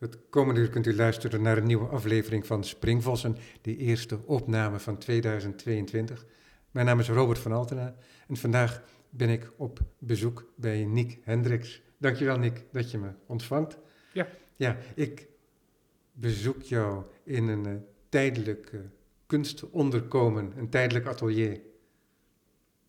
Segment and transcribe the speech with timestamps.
[0.00, 4.78] Het komende uur kunt u luisteren naar een nieuwe aflevering van Springvossen, de eerste opname
[4.78, 6.26] van 2022.
[6.70, 7.94] Mijn naam is Robert van Altena
[8.28, 11.82] en vandaag ben ik op bezoek bij Nick Hendricks.
[11.98, 13.78] Dankjewel Nick dat je me ontvangt.
[14.12, 14.28] Ja.
[14.56, 15.26] Ja, ik
[16.12, 17.74] bezoek jou in een uh,
[18.08, 18.80] tijdelijk uh,
[19.26, 21.60] kunstonderkomen, een tijdelijk atelier.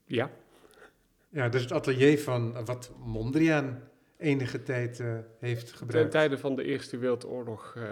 [0.06, 0.32] Ja.
[1.30, 3.91] Ja, dat is het atelier van wat Mondriaan
[4.22, 6.12] enige tijd uh, heeft gebruikt.
[6.12, 7.84] Ten tijde van de Eerste Wereldoorlog uh,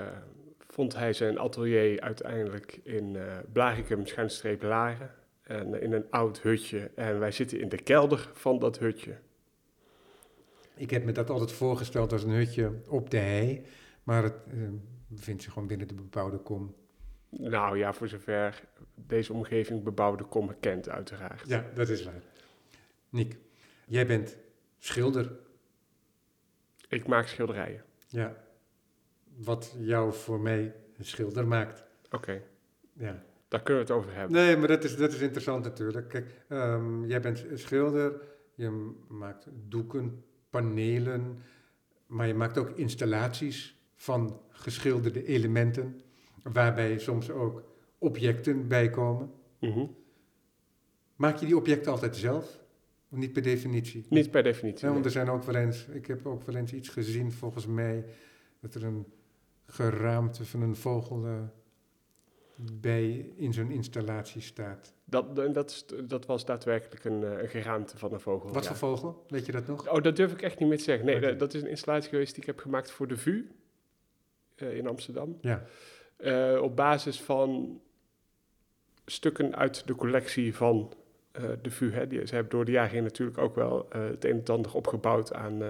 [0.68, 3.18] vond hij zijn atelier uiteindelijk in
[3.54, 5.14] uh, schuinstreep Laren.
[5.42, 6.92] En in een oud hutje.
[6.96, 9.16] En wij zitten in de kelder van dat hutje.
[10.76, 13.66] Ik heb me dat altijd voorgesteld als een hutje op de hei.
[14.04, 14.36] Maar het
[15.08, 16.76] bevindt zich gewoon binnen de bebouwde kom.
[17.30, 18.64] Nou ja, voor zover
[18.96, 21.48] deze omgeving bebouwde kom kent, uiteraard.
[21.48, 22.22] Ja, dat is waar.
[23.10, 23.38] Nick,
[23.88, 24.38] jij bent
[24.80, 25.32] schilder.
[26.90, 27.84] Ik maak schilderijen.
[28.08, 28.36] Ja,
[29.36, 31.84] wat jou voor mij een schilder maakt.
[32.06, 32.44] Oké, okay.
[32.94, 33.24] ja.
[33.48, 34.36] daar kunnen we het over hebben.
[34.36, 36.10] Nee, maar dat is, dat is interessant natuurlijk.
[36.10, 38.22] Kijk, um, jij bent schilder,
[38.56, 41.44] je maakt doeken, panelen,
[42.06, 46.02] maar je maakt ook installaties van geschilderde elementen,
[46.44, 47.64] waarbij soms ook
[47.98, 49.32] objecten bij komen.
[49.60, 49.96] Mm -hmm.
[51.16, 52.59] Maak je die objecten altijd zelf?
[53.10, 54.06] Niet per definitie?
[54.10, 54.88] Niet per definitie.
[54.88, 57.66] Ja, want er zijn ook wel eens, ik heb ook wel eens iets gezien, volgens
[57.66, 58.06] mij,
[58.60, 59.06] dat er een
[59.66, 61.42] geraamte van een vogel uh,
[62.74, 64.94] bij in zo'n installatie staat.
[65.06, 68.52] Dat, dat, dat was daadwerkelijk een, een geraamte van een vogel.
[68.52, 68.70] Wat ja.
[68.70, 69.26] voor vogel?
[69.28, 69.90] Weet je dat nog?
[69.90, 71.06] Oh, dat durf ik echt niet meer te zeggen.
[71.06, 71.36] Nee, okay.
[71.36, 73.52] dat is een installatie geweest die ik heb gemaakt voor de VU
[74.56, 75.38] uh, in Amsterdam.
[75.42, 75.66] Ja.
[76.60, 77.82] Op basis van
[79.06, 80.94] stukken uit de collectie van
[81.62, 81.92] de VU.
[81.92, 82.08] Hè.
[82.08, 84.74] Die, ze hebben door de jaren heen natuurlijk ook wel uh, het een en ander
[84.74, 85.70] opgebouwd aan uh,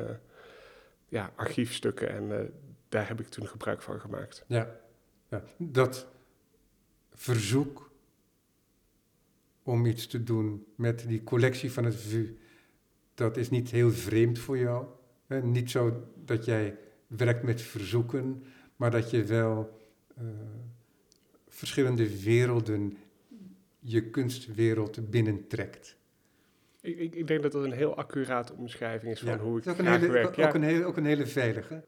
[1.08, 2.10] ja, archiefstukken.
[2.10, 2.54] En
[2.90, 4.44] daar heb ik toen gebruik van gemaakt.
[4.48, 4.80] Ja,
[5.30, 5.44] ja.
[5.58, 6.08] dat
[7.14, 7.92] verzoek
[9.64, 12.38] om iets te doen met die collectie van het VU,
[13.14, 14.86] dat is niet heel vreemd voor jou.
[15.28, 15.42] Hè?
[15.42, 16.78] Niet zo dat jij
[17.08, 18.44] werkt met verzoeken,
[18.76, 19.80] maar dat je wel
[21.48, 22.98] verschillende werelden
[23.80, 25.98] je kunstwereld binnentrekt.
[26.82, 29.64] Ik, ik, ik, denk dat dat een heel accurate omschrijving is van ja, hoe ik
[29.64, 30.28] graag hele, werk.
[30.28, 30.48] Ook, Ja.
[30.48, 31.84] ook, een hele, ook een hele veilige.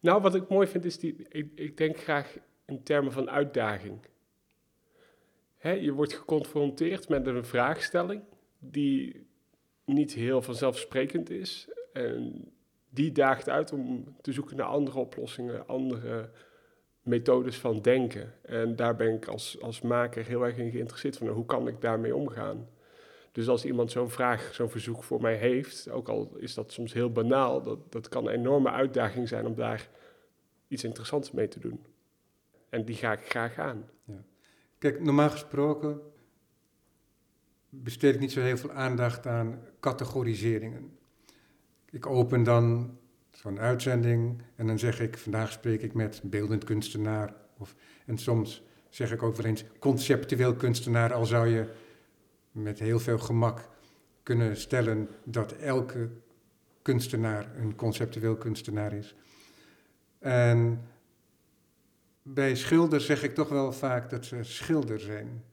[0.00, 2.36] Nou, wat ik mooi vind is, die, ik, ik denk graag
[2.66, 3.98] in termen van uitdaging.
[5.56, 8.22] Hè, je wordt geconfronteerd met een vraagstelling
[8.58, 9.26] die
[9.84, 11.68] niet heel vanzelfsprekend is.
[11.92, 12.52] En
[12.88, 16.30] die daagt uit om te zoeken naar andere oplossingen, andere
[17.02, 18.34] methodes van denken.
[18.42, 21.28] En daar ben ik als, als maker heel erg in geïnteresseerd van.
[21.28, 22.68] Hoe kan ik daarmee omgaan?
[23.32, 26.92] Dus als iemand zo'n vraag, zo'n verzoek voor mij heeft, ook al is dat soms
[26.92, 29.88] heel banaal, dat, dat kan een enorme uitdaging zijn om daar
[30.68, 31.86] iets interessants mee te doen.
[32.68, 33.90] En die ga ik graag aan.
[34.04, 34.24] Ja.
[34.78, 36.00] Kijk, normaal gesproken
[37.68, 40.98] besteed ik niet zo heel veel aandacht aan categoriseringen.
[41.90, 42.98] Ik open dan
[43.30, 47.34] zo'n uitzending en dan zeg ik, vandaag spreek ik met beeldend kunstenaar.
[47.58, 47.74] Of,
[48.06, 51.66] en soms zeg ik ook wel eens conceptueel kunstenaar, al zou je
[52.52, 53.68] met heel veel gemak
[54.22, 56.08] kunnen stellen dat elke
[56.82, 59.14] kunstenaar een conceptueel kunstenaar is.
[60.18, 60.82] En
[62.22, 65.44] bij schilders zeg ik toch wel vaak dat ze schilder zijn.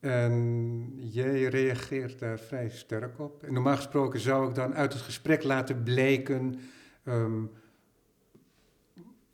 [0.00, 3.42] En jij reageert daar vrij sterk op.
[3.42, 6.60] En normaal gesproken zou ik dan uit het gesprek laten blijken
[7.04, 7.50] um,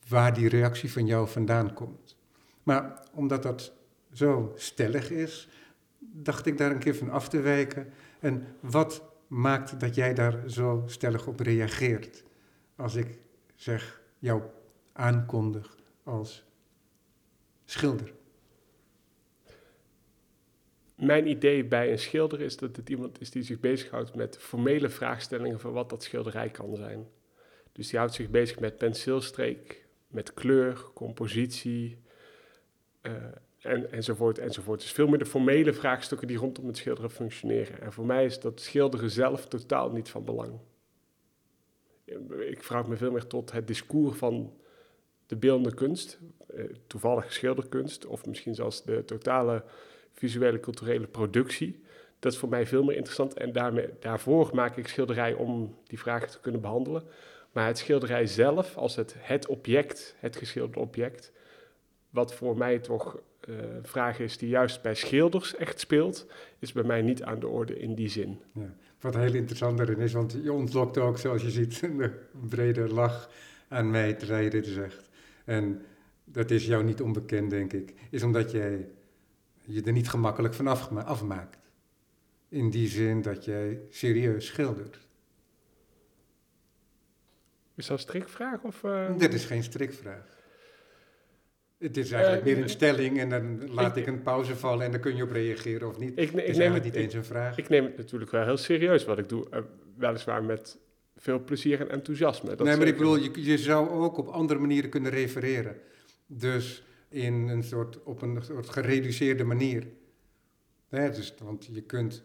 [0.09, 2.17] waar die reactie van jou vandaan komt.
[2.63, 3.73] Maar omdat dat
[4.13, 5.49] zo stellig is,
[5.99, 7.93] dacht ik daar een keer van af te wijken.
[8.21, 12.25] En wat maakt dat jij daar zo stellig op reageert?
[12.77, 13.19] Als ik
[13.55, 14.43] zeg, jou
[14.93, 16.45] aankondig als
[17.65, 18.13] schilder.
[20.97, 24.89] Mijn idee bij een schilder is dat het iemand is die zich bezighoudt met formele
[24.89, 27.09] vraagstellingen van wat dat schilderij kan zijn.
[27.73, 31.99] Dus die houdt zich bezig met penseelstreek, met kleur, compositie
[33.03, 33.13] uh,
[33.59, 34.81] en, enzovoort enzovoort.
[34.81, 37.81] Dus veel meer de formele vraagstukken die rondom het schilderen functioneren.
[37.81, 40.59] En voor mij is dat schilderen zelf totaal niet van belang.
[42.49, 44.53] Ik vraag me veel meer tot het discours van
[45.27, 46.19] de beeldende kunst,
[46.55, 49.65] uh, toevallig schilderkunst, of misschien zelfs de totale
[50.17, 51.85] visuele culturele productie.
[52.19, 55.99] Dat is voor mij veel meer interessant en daarmee, daarvoor maak ik schilderij om die
[55.99, 57.03] vragen te kunnen behandelen.
[57.53, 61.33] Maar het schilderij zelf, als het, het object, het geschilderde object,
[62.11, 66.27] wat voor mij toch uh, vraag is die juist bij schilders echt speelt,
[66.59, 68.41] is bij mij niet aan de orde in die zin.
[68.53, 72.13] Ja, wat heel interessant erin is, want je ontlokt ook, zoals je ziet, een
[72.49, 73.31] brede lach
[73.69, 75.11] aan mij terwijl je dit zegt.
[75.45, 75.83] En
[76.25, 77.95] dat is jou niet onbekend, denk ik.
[78.11, 78.89] Is omdat jij
[79.67, 80.67] je er niet gemakkelijk van
[81.07, 81.59] afmaakt.
[82.49, 84.99] In die zin dat jij serieus schildert.
[87.75, 88.63] Is dat een strikvraag?
[88.63, 89.19] Of, uh...
[89.19, 90.37] Dit is geen strikvraag.
[91.79, 94.85] Het is eigenlijk uh, meer een stelling en dan laat ik, ik, een pauze vallen
[94.85, 96.19] en dan kun je op reageren of niet.
[96.19, 97.59] Ik, neem het niet eens een vraag.
[97.59, 99.47] Ik neem het natuurlijk wel heel serieus wat ik doe.
[99.51, 99.59] Uh,
[99.97, 100.79] weliswaar met
[101.17, 102.55] veel plezier en enthousiasme.
[102.55, 105.77] Dat nee, maar ik bedoel, je, je zou ook op andere manieren kunnen refereren.
[106.27, 106.85] Dus
[107.17, 109.87] in een soort, op een soort gereduceerde manier.
[110.89, 112.25] Dus, want je kunt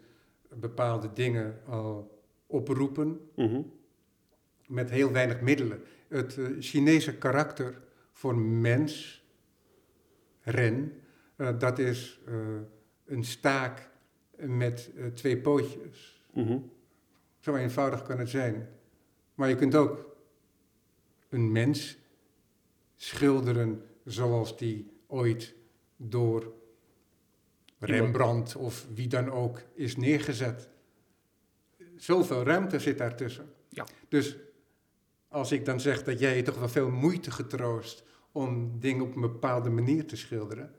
[0.54, 3.80] bepaalde dingen al oproepen mm
[4.66, 5.82] met heel weinig middelen.
[6.08, 9.24] Het uh, Chinese karakter voor mens,
[10.40, 10.92] ren,
[11.36, 12.34] uh, dat is uh,
[13.04, 13.90] een staak
[14.36, 16.24] met twee pootjes.
[16.32, 16.70] Mm
[17.38, 18.68] Zo eenvoudig kan het zijn.
[19.34, 20.16] Maar je kunt ook
[21.28, 21.98] een mens
[22.96, 25.54] schilderen zoals die ooit
[25.96, 26.52] door
[27.78, 30.68] Rembrandt of wie dan ook is neergezet.
[31.96, 33.52] Zoveel ruimte zit daartussen.
[33.68, 33.86] Ja.
[34.08, 34.36] Dus
[35.28, 39.14] als ik dan zeg dat jij je toch wel veel moeite getroost om dingen op
[39.14, 40.74] een bepaalde manier te schilderen,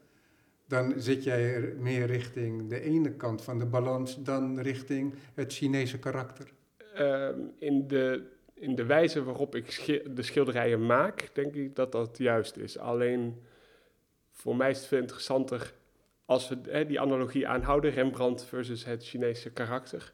[0.68, 5.54] dan zit jij er meer richting de ene kant van de balans dan richting het
[5.54, 6.54] Chinese karakter.
[6.94, 8.31] Ehm, in, de,
[8.63, 12.77] in de wijze waarop ik de schilderijen maak, denk ik dat dat juist is.
[12.77, 13.42] Alleen
[14.31, 15.74] voor mij is het veel interessanter
[16.25, 20.13] als we die analogie aanhouden, Rembrandt versus het Chinese karakter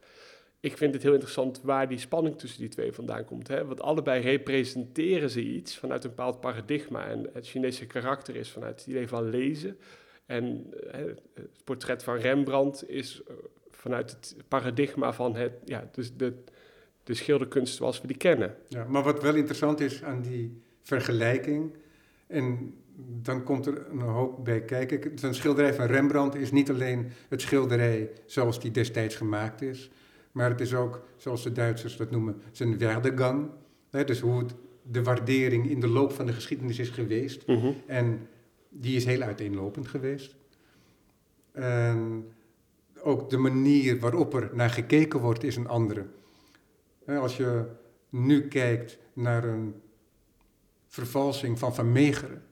[0.61, 3.47] ik vind het heel interessant waar die spanning tussen die twee vandaan komt.
[3.47, 3.65] Hè?
[3.65, 7.07] Want allebei representeren ze iets vanuit een bepaald paradigma.
[7.07, 9.77] En het Chinese karakter is vanuit het idee van lezen.
[10.25, 13.33] En hè, het portret van Rembrandt is eh,
[13.69, 16.33] vanuit het paradigma van het, ja, dus de,
[17.09, 18.55] de schilderkunst zoals we die kennen.
[18.67, 21.73] Ja, maar wat wel interessant is aan die vergelijking,
[22.27, 22.73] en
[23.21, 25.13] dan komt er een hoop bij kijken.
[25.21, 29.91] Een schilderij van Rembrandt is niet alleen het schilderij zoals die destijds gemaakt is,
[30.31, 33.49] maar het is ook, zoals de Duitsers dat noemen, zijn werdegang.
[33.89, 37.47] Hè, dus hoe het, de waardering in de loop van de geschiedenis is geweest.
[37.47, 37.71] Mhm.
[37.85, 38.27] En
[38.69, 40.35] die is heel uiteenlopend geweest.
[41.51, 42.25] En
[43.01, 46.05] ook de manier waarop er naar gekeken wordt is een andere.
[47.17, 47.65] Als je
[48.09, 49.81] nu kijkt naar een
[50.87, 52.43] vervalsing van Van Meegeren,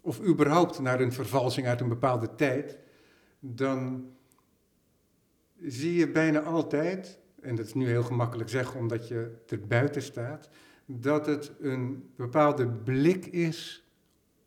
[0.00, 2.78] of überhaupt naar een vervalsing uit een bepaalde tijd,
[3.40, 4.10] dan
[5.60, 10.02] zie je bijna altijd, en dat is nu heel gemakkelijk zeggen omdat je er buiten
[10.02, 10.48] staat,
[10.86, 13.88] dat het een bepaalde blik is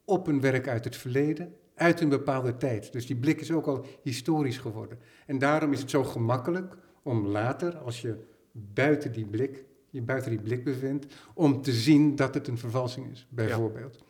[0.06, 2.92] op een werk uit het verleden, uit een bepaalde tijd.
[2.92, 5.00] Dus die blik is ook al historisch geworden.
[5.26, 10.32] En daarom is het zo gemakkelijk om later, als je buiten die blik, je buiten
[10.32, 14.04] die blik bevindt, om te zien dat het een vervalsing is, bijvoorbeeld.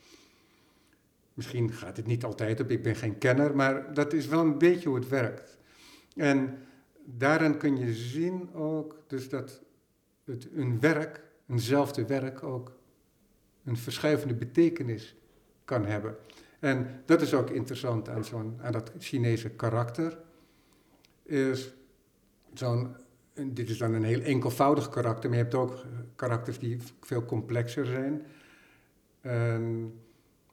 [1.33, 4.57] Misschien gaat het niet altijd op, ik ben geen kenner, maar dat is wel een
[4.57, 5.57] beetje hoe het werkt.
[6.15, 6.57] En
[7.05, 9.61] daarin kun je zien ook dus dat
[10.23, 12.79] het, een werk, eenzelfde werk ook
[13.63, 15.15] een verschuivende betekenis
[15.65, 16.15] kan hebben.
[16.59, 20.17] En dat is ook interessant aan, zo'n, aan dat Chinese karakter.
[21.23, 21.73] Is
[22.53, 22.95] zo'n,
[23.49, 27.85] dit is dan een heel enkelvoudig karakter, maar je hebt ook karakters die veel complexer
[27.85, 28.25] zijn.
[29.21, 29.93] En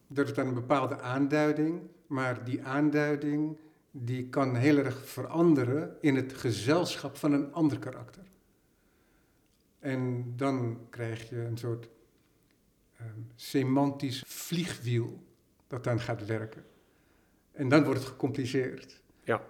[0.06, 3.56] dat is dan een bepaalde aanduiding, maar die aanduiding
[3.90, 8.22] die kan heel erg veranderen in het gezelschap van een ander karakter.
[9.78, 11.88] En dan krijg je een soort
[13.00, 15.22] um, semantisch vliegwiel
[15.66, 16.64] dat dan gaat werken.
[17.52, 19.02] En dan wordt het gecompliceerd.
[19.24, 19.42] Ja.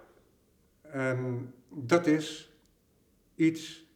[0.81, 2.48] En dat is
[3.39, 3.87] iets.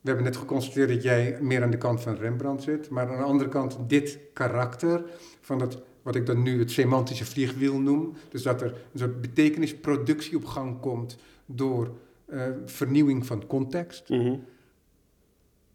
[0.00, 3.16] We hebben net geconstateerd dat jij meer aan de kant van Rembrandt zit, maar aan
[3.16, 5.04] de andere kant dit karakter
[5.40, 8.14] van dat wat ik dan nu het semantische vliegwiel noem.
[8.28, 14.08] Dus dat er een soort betekenisproductie op gang komt door uh, vernieuwing van context.
[14.08, 14.36] Mhm.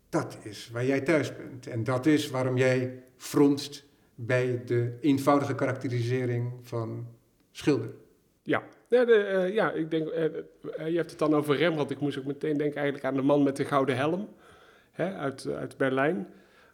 [0.09, 1.67] Dat is waar jij thuis bent.
[1.67, 7.07] En dat is waarom jij fronst bij de eenvoudige karakterisering van
[7.51, 7.93] schilder.
[8.43, 10.23] Ja, uh, ja ik denk, uh,
[10.87, 11.91] je hebt het dan over Rembrandt.
[11.91, 14.29] Ik moest ook meteen denken eigenlijk aan de man met de gouden helm
[14.91, 16.27] hè, uit, uit Berlijn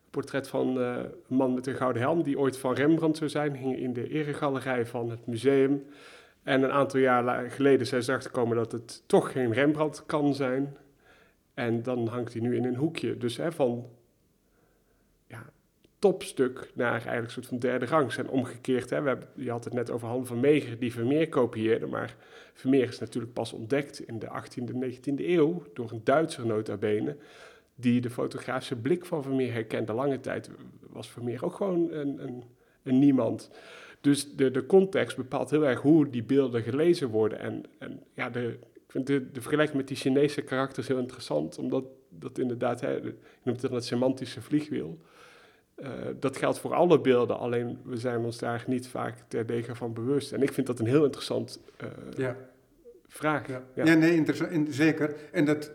[0.10, 3.78] portret van een man met een gouden helm, die ooit van Rembrandt zou zijn, hing
[3.78, 5.86] in de eregalerij van het museum.
[6.44, 10.78] En een aantal jaar geleden zijn ze erachter dat het toch geen Rembrandt kan zijn.
[11.54, 13.18] En dan hangt hij nu in een hoekje.
[13.18, 13.90] Dus hè, van
[16.00, 18.14] topstuk naar eigenlijk een soort van derde rang.
[18.14, 21.30] En omgekeerd, hè, we hebben, je had het net over Han van Meeger die Vermeer
[21.30, 21.88] kopieerde.
[21.88, 22.16] Maar
[22.54, 26.78] Vermeer is natuurlijk pas ontdekt in de 18e en 19e eeuw door een Duitser nota
[26.78, 27.16] bene
[27.76, 29.94] die de fotografische blik van Vermeer herkende.
[29.94, 30.50] Lange tijd
[30.90, 32.44] was Vermeer ook gewoon een, een,
[32.84, 33.52] een niemand.
[34.02, 37.40] Dus de, de context bepaalt heel erg hoe die beelden gelezen worden.
[37.40, 41.58] En, en ja, de, ik vind de, de vergelijking met die Chinese karakters heel interessant,
[41.58, 45.00] omdat dat inderdaad, hè, je noemt het het semantische vliegwiel.
[45.82, 49.94] Uh, dat geldt voor alle beelden, alleen we zijn ons daar niet vaak terdege van
[49.94, 50.32] bewust.
[50.32, 52.36] En ik vind dat een heel interessant uh, ja.
[53.08, 53.48] vraag.
[53.48, 53.86] Ja, ja.
[53.86, 55.16] ja nee, interessant, zeker.
[55.32, 55.72] En dat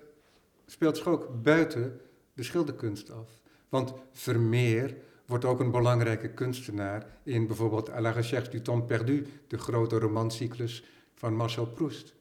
[0.66, 2.00] speelt zich ook buiten
[2.32, 3.38] de schilderkunst af.
[3.68, 4.94] Want Vermeer
[5.26, 9.99] wordt ook een belangrijke kunstenaar in bijvoorbeeld À la recherche du temps perdu, de grote
[9.99, 10.84] romancyclus
[11.14, 12.14] van Marcel Proust.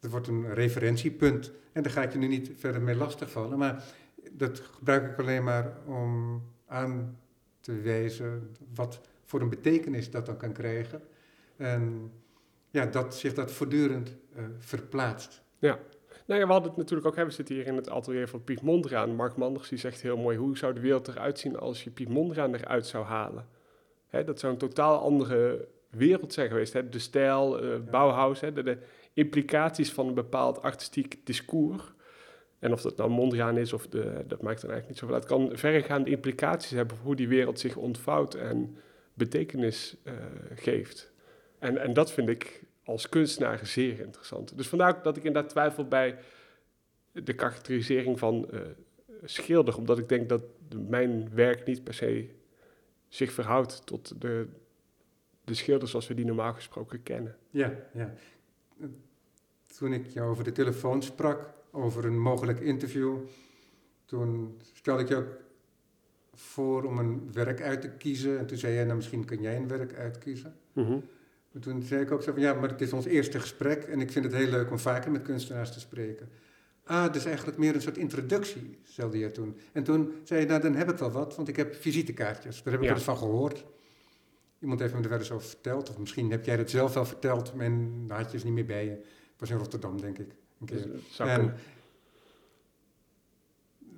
[0.00, 1.52] Dat wordt een referentiepunt.
[1.72, 3.84] En daar ga ik je nu niet verder mee lastigvallen, maar
[4.32, 6.42] dat gebruik ik alleen maar om
[6.74, 7.18] aan
[7.60, 11.02] te wijzen wat voor een betekenis dat dan kan krijgen.
[11.56, 12.12] En
[12.70, 15.42] ja, dat zich dat voortdurend uh, verplaatst.
[15.58, 15.78] Ja.
[16.26, 18.44] Nou ja, we hadden het natuurlijk ook, hè, we zitten hier in het atelier van
[18.44, 19.14] Piet Mondriaan.
[19.14, 22.08] Mark Manders die zegt heel mooi, hoe zou de wereld eruit zien als je Piet
[22.08, 23.46] Mondriaan eruit zou halen?
[24.06, 26.72] Hè, dat zou een totaal andere wereld zijn geweest.
[26.72, 26.88] Hè?
[26.88, 28.52] De stijl, uh, Bauhaus, hè?
[28.52, 28.78] De, de,
[29.12, 31.93] implicaties van een bepaald artistiek discours.
[32.64, 35.24] En of dat nou Mondriaan is of de, dat maakt dan eigenlijk niet zoveel uit.
[35.24, 38.76] kan verregaande implicaties hebben voor hoe die wereld zich ontvouwt en
[39.14, 40.12] betekenis uh,
[40.54, 41.12] geeft.
[41.58, 44.56] En, en dat vind ik als kunstenaar zeer interessant.
[44.56, 46.18] Dus vandaar dat ik inderdaad twijfel bij
[47.12, 48.60] de karakterisering van uh,
[49.24, 50.42] schilder, omdat ik denk dat
[50.88, 52.28] mijn werk niet per se
[53.08, 54.46] zich verhoudt tot de,
[55.44, 57.36] de schilders zoals we die normaal gesproken kennen.
[57.50, 58.14] Ja, ja.
[59.76, 63.16] Toen ik jou over de telefoon sprak, over een mogelijk interview,
[64.04, 65.24] toen stelde ik jou
[66.32, 68.38] voor om een werk uit te kiezen.
[68.38, 70.56] En toen zei jij, nou misschien kun jij een werk uitkiezen.
[70.72, 71.02] Mm
[71.60, 74.12] toen zei ik ook zo van, ja, maar het is ons eerste gesprek en ik
[74.12, 76.28] vind het heel leuk om vaker met kunstenaars te spreken.
[76.84, 79.56] Ah, dus eigenlijk meer een soort introductie, stelde je toen.
[79.72, 82.62] En toen zei je, nou dan heb ik wel wat, want ik heb visitekaartjes.
[82.62, 82.94] Daar heb ik ja.
[82.94, 83.64] eens van gehoord.
[84.58, 87.04] Iemand heeft me er wel eens over verteld, of misschien heb jij het zelf wel
[87.04, 88.92] verteld, dan had je niet meer bij je.
[88.92, 90.34] Ik was in Rotterdam, denk ik.
[90.70, 90.92] Een keer.
[90.92, 91.54] Dus, en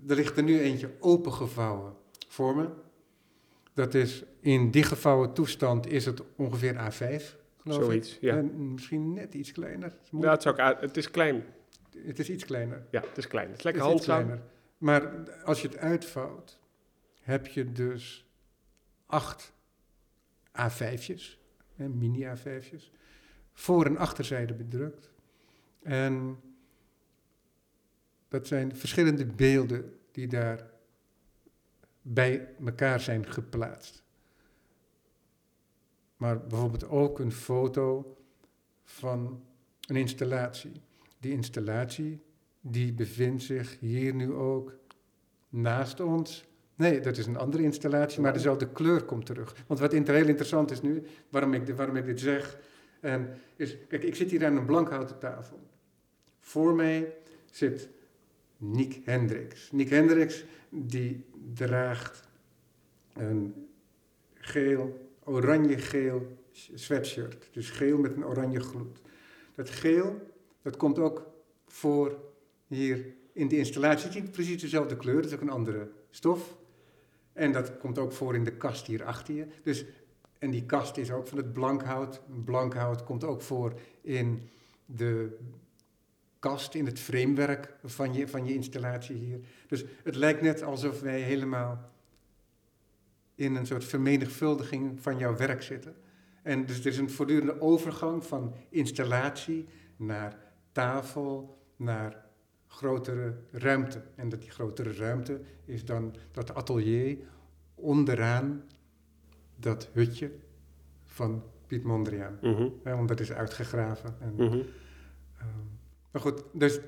[0.06, 1.94] er ligt er nu eentje opengevouwen
[2.28, 2.68] voor me.
[3.74, 8.36] Dat is in die gevouwen toestand is het ongeveer A5 Zoiets, ja.
[8.36, 9.84] En misschien net iets kleiner.
[9.84, 11.44] Het, ja, het, is ook, het is klein.
[11.96, 12.86] Het is iets kleiner.
[12.90, 13.48] Ja, het is klein.
[13.48, 14.40] Het is lekker handzaam.
[14.78, 16.58] Maar als je het uitvouwt,
[17.20, 18.26] heb je dus
[19.06, 19.52] acht
[20.52, 21.38] A5'tjes,
[21.76, 22.90] mini A5'tjes,
[23.52, 25.10] voor- en achterzijde bedrukt.
[25.82, 26.40] En
[28.38, 30.70] dat zijn verschillende beelden die daar
[32.02, 34.04] bij elkaar zijn geplaatst
[36.16, 38.16] maar bijvoorbeeld ook een foto
[38.84, 39.42] van
[39.88, 40.72] een installatie.
[41.20, 42.22] Die installatie
[42.60, 44.74] die bevindt zich hier nu ook
[45.48, 46.44] naast ons.
[46.74, 49.54] Nee, dat is een andere installatie, maar dezelfde kleur komt terug.
[49.66, 52.58] Want wat heel interessant is nu, waarom ik, waarom ik dit zeg,
[53.00, 55.60] en is, kijk, ik zit hier aan een blankhouten tafel.
[56.40, 57.14] Voor mij
[57.50, 57.88] zit
[58.56, 59.72] Nick Hendricks.
[59.72, 62.28] Nick Hendricks die draagt
[63.12, 63.68] een
[64.34, 66.36] geel oranje-geel
[66.74, 67.48] sweatshirt.
[67.52, 69.00] Dus geel met een oranje gloed.
[69.54, 70.32] Dat geel,
[70.62, 71.26] dat komt ook
[71.66, 72.18] voor
[72.66, 74.06] hier in de installatie.
[74.06, 76.56] Het is niet precies dezelfde kleur, het is ook een andere stof.
[77.32, 79.46] En dat komt ook voor in de kast hier achter je.
[79.62, 79.84] Dus,
[80.38, 82.20] en die kast is ook van het blankhout.
[82.44, 84.48] Blankhout komt ook voor in
[84.84, 85.38] de
[86.46, 89.40] kast, in het framewerk van je, van je installatie hier.
[89.66, 91.90] Dus het lijkt net alsof wij helemaal
[93.34, 95.96] in een soort vermenigvuldiging van jouw werk zitten.
[96.42, 100.38] En dus er is een voortdurende overgang van installatie naar
[100.72, 102.24] tafel, naar
[102.66, 104.02] grotere ruimte.
[104.14, 107.18] En dat die grotere ruimte is dan dat atelier
[107.74, 108.64] onderaan
[109.56, 110.30] dat hutje
[111.04, 112.38] van Piet Mondriaan.
[112.42, 114.16] Mm want dat is uitgegraven.
[114.20, 114.60] En, mhm.
[115.38, 115.75] ehm,
[116.16, 116.80] maar goed, dus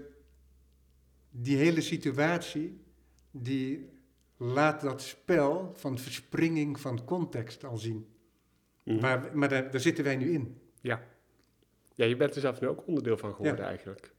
[1.31, 2.81] die hele situatie
[3.31, 3.91] die
[4.37, 8.07] laat dat spel van verspringing van context al zien.
[8.85, 9.01] Mhm.
[9.01, 10.61] Maar, maar daar, daar, zitten wij nu in.
[10.81, 11.03] Ja.
[11.95, 14.15] Ja, je bent er zelf nu ook onderdeel van geworden eigenlijk.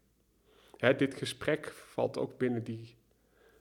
[0.78, 2.96] Hè, dit gesprek valt ook binnen die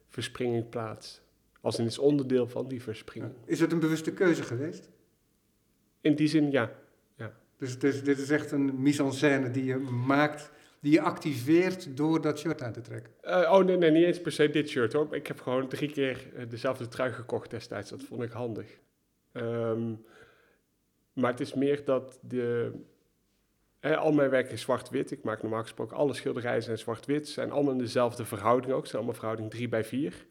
[0.08, 1.20] verspringing plaats.
[1.60, 3.34] Als een is onderdeel van die verspringing.
[3.44, 4.90] Is het een bewuste keuze geweest?
[6.00, 6.72] In die zin, ja.
[7.16, 7.32] ja.
[7.56, 12.38] Dus, dus dit is echt een mise-en-scène die je maakt die je activeert door dat
[12.38, 13.12] shirt aan te trekken?
[13.22, 15.14] Uh, oh nee, nee, niet eens per se dit shirt hoor.
[15.14, 17.90] Ik heb gewoon drie keer eh, dezelfde trui gekocht destijds.
[17.90, 18.78] Dat vond ik handig.
[19.32, 20.04] Um,
[21.12, 22.72] maar het is meer dat de...
[23.80, 25.10] al mijn werk is zwart-wit.
[25.10, 27.28] Ik maak normaal gesproken alle schilderijen zijn zwart-wit.
[27.28, 28.84] Zijn allemaal in dezelfde verhouding ook.
[28.84, 30.26] Zijn allemaal verhouding 3 bij 4.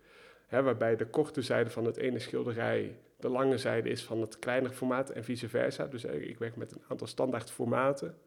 [0.48, 4.39] Hè, waarbij de korte zijde van het ene schilderij de lange zijde is van het
[4.39, 5.88] kleinere formaat en vice versa.
[5.88, 8.18] Dus eh, ik werk met een aantal standaard formaten.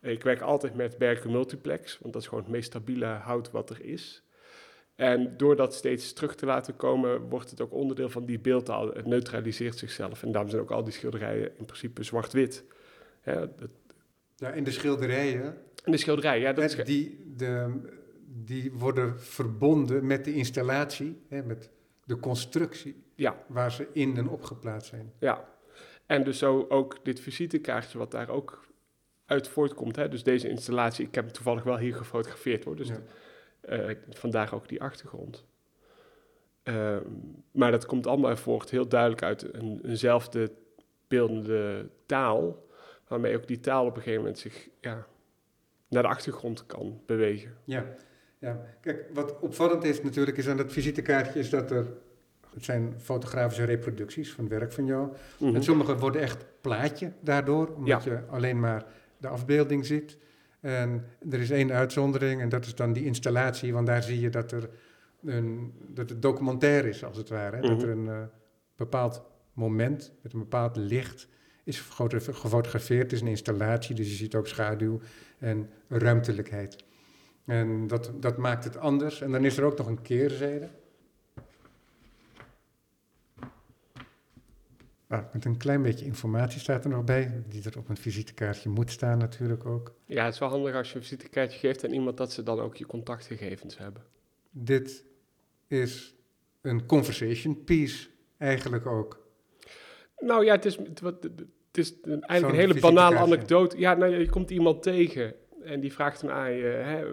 [0.00, 3.70] Ik werk altijd met Berken Multiplex, want dat is gewoon het meest stabiele hout wat
[3.70, 4.22] er is.
[4.94, 8.86] En door dat steeds terug te laten komen, wordt het ook onderdeel van die beeldtaal.
[8.86, 10.22] Het neutraliseert zichzelf.
[10.22, 12.64] En daarom zijn ook al die schilderijen in principe zwart-wit.
[13.24, 13.48] Ja,
[14.36, 15.56] ja, in de schilderijen.
[15.84, 16.52] In de schilderij, ja.
[16.52, 17.80] Dat die, de,
[18.26, 21.70] die worden verbonden met de installatie, hè, met
[22.04, 23.44] de constructie ja.
[23.46, 25.12] waar ze in en opgeplaatst zijn.
[25.18, 25.48] Ja,
[26.06, 28.66] en dus zo ook dit visitekaartje wat daar ook
[29.28, 29.96] uit voortkomt.
[29.96, 30.08] Hè?
[30.08, 32.76] Dus deze installatie, ik heb hem toevallig wel hier gefotografeerd hoor.
[32.76, 32.90] Dus
[33.60, 35.44] eh, vandaar ook die achtergrond.
[36.62, 37.02] Ehm,
[37.50, 40.50] maar dat komt allemaal voort heel duidelijk uit een, eenzelfde
[41.08, 42.66] beeldende taal,
[43.08, 45.06] waarmee ook die taal op een gegeven moment zich ja,
[45.88, 47.54] naar de achtergrond kan bewegen.
[47.64, 47.84] Ja,
[48.38, 48.60] ja.
[48.80, 51.86] kijk, wat opvallend is natuurlijk is aan dat visitekaartje is dat er,
[52.54, 55.12] het zijn fotografische reproducties van werk van jou.
[55.38, 55.54] Mhm.
[55.54, 58.86] En sommige worden echt plaatje daardoor, omdat je alleen maar
[59.18, 60.18] de afbeelding ziet.
[60.60, 64.30] En er is één uitzondering en dat is dan die installatie, want daar zie je
[64.30, 64.70] dat, er
[65.24, 67.60] een, dat het documentair is, als het ware.
[67.60, 67.80] Dat mhm.
[67.80, 68.22] er een uh,
[68.76, 69.22] bepaald
[69.52, 71.28] moment met een bepaald licht
[71.64, 73.02] is gefotografeerd.
[73.02, 75.00] Het is een installatie, dus je ziet ook schaduw
[75.38, 76.76] en ruimtelijkheid.
[77.44, 79.20] En dat, dat maakt het anders.
[79.20, 80.68] En dan is er ook nog een keerzijde.
[85.08, 88.68] Nou, met een klein beetje informatie staat er nog bij, die er op een visitekaartje
[88.68, 89.94] moet staan natuurlijk ook.
[90.04, 92.60] Ja, het is wel handig als je een visitekaartje geeft aan iemand dat ze dan
[92.60, 94.02] ook je contactgegevens hebben.
[94.50, 95.04] Dit
[95.66, 96.14] is
[96.60, 99.26] een conversation piece eigenlijk ook.
[100.18, 101.22] Nou ja, het is, het,
[101.72, 103.78] is eigenlijk een hele banale anekdote.
[103.78, 107.06] Ja, nou, je komt iemand tegen en die vraagt dan aan je, hè,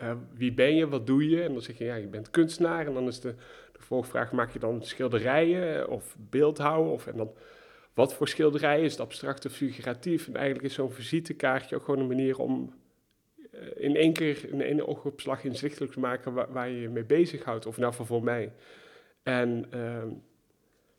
[0.00, 1.42] uh, wie ben je, wat doe je?
[1.42, 2.86] En dan zeg je, ja, je bent kunstenaar.
[2.86, 3.34] En dan is de,
[3.78, 6.92] de volgvraag, maak je dan schilderijen of beeldhouwen?
[6.92, 7.32] Of, en dan,
[7.94, 8.84] wat voor schilderijen?
[8.84, 10.26] Is het abstract of figuratief?
[10.26, 12.74] En eigenlijk is zo'n visitekaartje ook gewoon een manier om
[13.52, 17.66] uh, in één keer in één oogopslag inzichtelijk te maken waar, je je mee bezighoudt.
[17.66, 18.52] Of nou voor mij.
[19.22, 20.08] En ehm,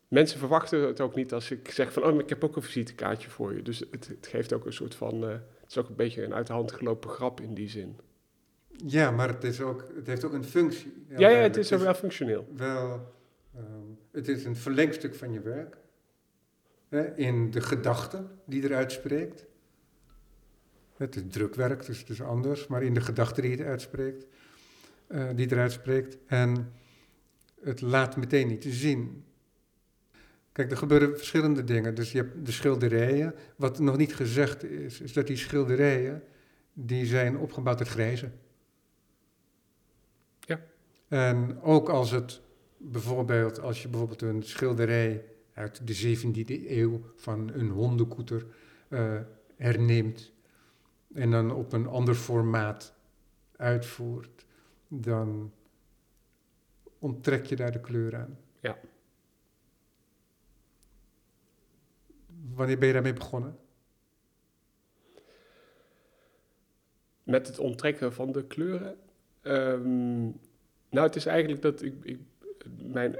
[0.08, 3.30] mensen verwachten het ook niet als ik zeg van, oh, ik heb ook een visitekaartje
[3.30, 3.62] voor je.
[3.62, 6.34] Dus het, het geeft ook een soort van, uh, het is ook een beetje een
[6.34, 7.98] uit de hand gelopen grap in die zin.
[8.86, 11.04] Ja, maar het, is ook, het heeft ook een functie.
[11.08, 12.48] Ja, ja, het is, wel functioneel.
[12.56, 13.12] Wel,
[13.56, 15.76] um, het is een verlengstuk van je werk.
[16.88, 19.46] Hè, in de gedachten die eruit spreekt.
[20.96, 24.26] Het is drukwerk, dus het is anders, maar in de gedachten die het uitspreekt,
[25.08, 26.18] uh, die eruit spreekt.
[26.26, 26.72] En
[27.62, 29.24] het laat meteen niet zien.
[30.52, 31.94] Kijk, er gebeuren verschillende dingen.
[31.94, 33.34] Dus je hebt de schilderijen.
[33.56, 36.22] Wat nog niet gezegd is, is dat die schilderijen,
[36.72, 38.32] die zijn opgebouwd uit grijzen.
[41.10, 42.40] En ook als het
[42.76, 48.46] bijvoorbeeld, als je bijvoorbeeld een schilderij uit de 17e eeuw van een hondenkoeter
[48.88, 49.20] uh,
[49.56, 50.32] herneemt
[51.14, 52.94] en dan op een ander formaat
[53.56, 54.44] uitvoert,
[54.88, 55.52] dan
[56.98, 58.38] onttrek je daar de kleur aan.
[58.60, 58.78] Ja.
[62.54, 63.58] Wanneer ben je daarmee begonnen?
[67.22, 68.98] Met het onttrekken van de kleuren?
[69.42, 70.40] Um,
[70.90, 72.18] nou, het is eigenlijk dat ik, ik,
[72.82, 73.18] mijn,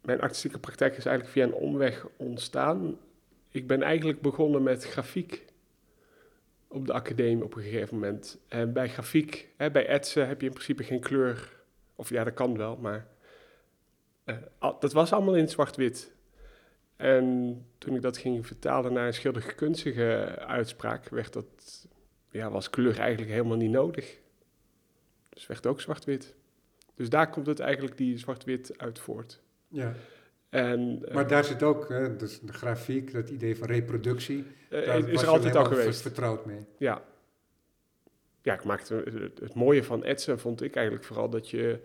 [0.00, 2.98] mijn artistieke praktijk is eigenlijk via een omweg ontstaan.
[3.50, 5.44] Ik ben eigenlijk begonnen met grafiek
[6.68, 8.38] op de academie op een gegeven moment.
[8.48, 11.52] En bij grafiek, hè, bij etsen heb je in principe geen kleur.
[11.94, 13.06] Of ja, dat kan wel, maar
[14.24, 14.36] uh,
[14.80, 16.14] dat was allemaal in zwart-wit.
[16.96, 21.88] En toen ik dat ging vertalen naar een schilderkunstige uitspraak, werd dat,
[22.30, 24.18] ja, was kleur eigenlijk helemaal niet nodig.
[25.28, 26.34] Dus werd ook zwart-wit.
[26.96, 29.40] Dus daar komt het eigenlijk die zwart-wit uit voort.
[29.68, 29.94] Ja.
[30.48, 34.44] En, maar uh, daar zit ook hè, dus de grafiek, dat idee van reproductie.
[34.70, 36.00] Uh, daar is er altijd al geweest.
[36.00, 36.66] vertrouwd mee.
[36.78, 37.02] Ja.
[38.42, 38.94] Ja, ik maakte,
[39.40, 41.80] het mooie van etsen vond ik eigenlijk vooral dat je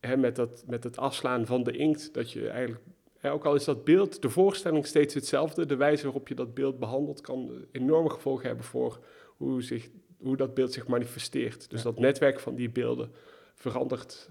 [0.00, 2.82] hè, met, dat, met het afslaan van de inkt, dat je eigenlijk,
[3.18, 6.54] hè, ook al is dat beeld, de voorstelling steeds hetzelfde, de wijze waarop je dat
[6.54, 8.98] beeld behandelt kan enorme gevolgen hebben voor
[9.36, 11.70] hoe, zich, hoe dat beeld zich manifesteert.
[11.70, 13.10] Dus dat netwerk van die beelden
[13.56, 14.30] verandert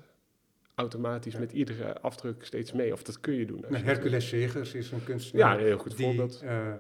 [0.75, 2.93] automatisch met iedere afdruk steeds mee.
[2.93, 3.65] Of dat kun je doen.
[3.69, 5.53] Nou, Hercules Segers is een kunstenaar.
[5.53, 6.41] Ja, een heel goed die, voorbeeld.
[6.43, 6.73] Uh,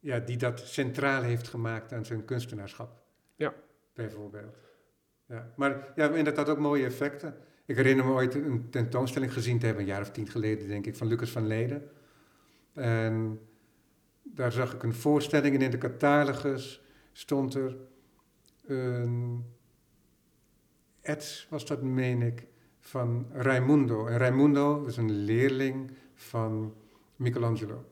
[0.00, 3.02] ja, die dat centraal heeft gemaakt aan zijn kunstenaarschap.
[3.34, 3.54] Ja.
[3.94, 4.56] Bijvoorbeeld.
[5.26, 5.52] Ja.
[5.56, 7.34] Maar ja, inderdaad ook mooie effecten.
[7.64, 10.86] Ik herinner me ooit een tentoonstelling gezien te hebben, een jaar of tien geleden, denk
[10.86, 11.90] ik, van Lucas van Leden.
[12.72, 13.40] En
[14.22, 17.76] daar zag ik een voorstelling en in de catalogus stond er
[18.66, 19.44] een
[21.06, 22.46] Eds was dat, meen ik,
[22.78, 24.06] van Raimundo.
[24.06, 26.74] En Raimundo is een leerling van
[27.16, 27.84] Michelangelo.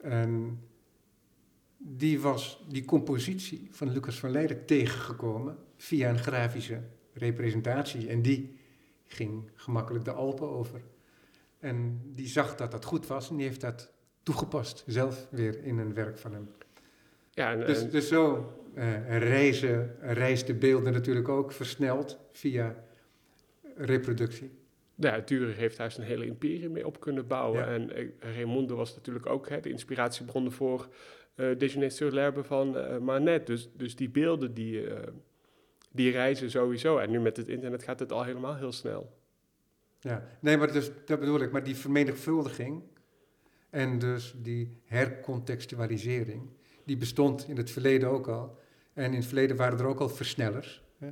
[0.00, 0.60] En
[1.78, 8.08] die was die compositie van Lucas van Leiden tegengekomen via een grafische representatie.
[8.08, 8.58] En die
[9.06, 10.82] ging gemakkelijk de Alpen over.
[11.58, 15.78] En die zag dat dat goed was en die heeft dat toegepast, zelf weer in
[15.78, 16.48] een werk van hem.
[17.30, 22.84] Ja, en, Dus, en- dus zo eh, reizen, de beelden natuurlijk ook versneld via
[23.76, 24.50] reproductie.
[24.94, 27.60] ja, Dürer heeft daar zijn hele imperium mee op kunnen bouwen.
[27.60, 27.66] Ja.
[27.66, 30.88] En eh, Raimundo was natuurlijk ook hè, de inspiratiebron voor
[31.34, 33.46] eh Déjeuner sur l'herbe van eh, Manet.
[33.46, 34.86] Dus, dus die beelden die,
[35.92, 36.98] die reizen sowieso.
[36.98, 39.12] En nu met het internet gaat het al helemaal heel snel.
[40.00, 41.52] Ja, nee, maar dus, dat bedoel ik.
[41.52, 42.82] Maar die vermenigvuldiging
[43.70, 46.42] en dus die hercontextualisering,
[46.84, 48.58] die bestond in het verleden ook al.
[48.94, 51.10] En in het verleden waren er ook al versnellers, hè,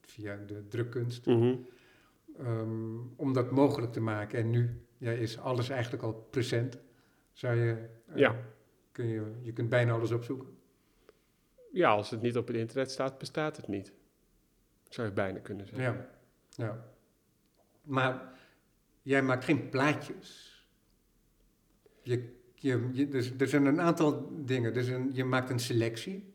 [0.00, 1.56] via de drukkunst, Mhm.
[2.38, 4.38] ehm, om dat mogelijk te maken.
[4.38, 6.78] En nu ja, is alles eigenlijk al present.
[7.32, 8.36] Zou je, eh, Ja.
[8.92, 10.48] kun je, je kunt bijna alles opzoeken.
[11.72, 13.92] Ja, als het niet op het internet staat, bestaat het niet.
[14.88, 15.84] Zou je bijna kunnen zeggen.
[15.84, 16.08] Ja,
[16.50, 16.84] ja.
[17.82, 18.32] Maar
[19.02, 20.52] jij maakt geen plaatjes.
[22.02, 24.74] Je, je, je, dus, er zijn een aantal dingen.
[24.74, 26.33] Dus een, je maakt een selectie.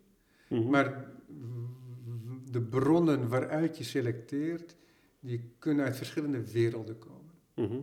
[0.49, 0.69] Mhm.
[0.69, 1.11] Maar
[2.51, 4.75] de bronnen waaruit je selecteert,
[5.19, 7.31] die kunnen uit verschillende werelden komen.
[7.55, 7.79] Mhm.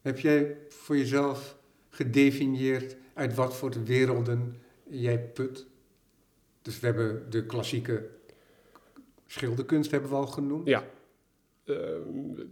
[0.00, 4.56] Heb jij voor jezelf gedefinieerd uit wat voor werelden
[4.88, 5.66] jij put?
[6.62, 8.08] Dus we hebben de klassieke
[9.26, 10.66] schilderkunst hebben we al genoemd.
[10.66, 10.84] Ja.
[11.64, 12.42] Ehm,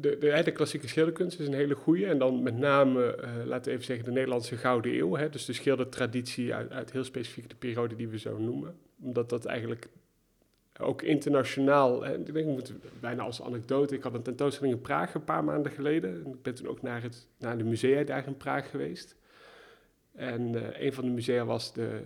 [0.00, 2.06] de, de, de klassieke schilderkunst is een hele goede.
[2.06, 5.16] En dan met name, eh, laten we even zeggen, de Nederlandse Gouden Eeuw.
[5.16, 8.76] Hè, dus de schildertraditie uit, uit heel specifiek de periode die we zo noemen.
[9.00, 9.88] Omdat dat eigenlijk
[10.80, 12.02] ook internationaal...
[12.04, 13.94] Hè, ik denk, ik bijna als anekdote...
[13.94, 16.24] Ik had een tentoonstelling in Praag een paar maanden geleden.
[16.24, 19.16] En ik ben toen ook naar, het, naar de musea daar in Praag geweest.
[20.12, 22.00] En eh, een van de musea was de,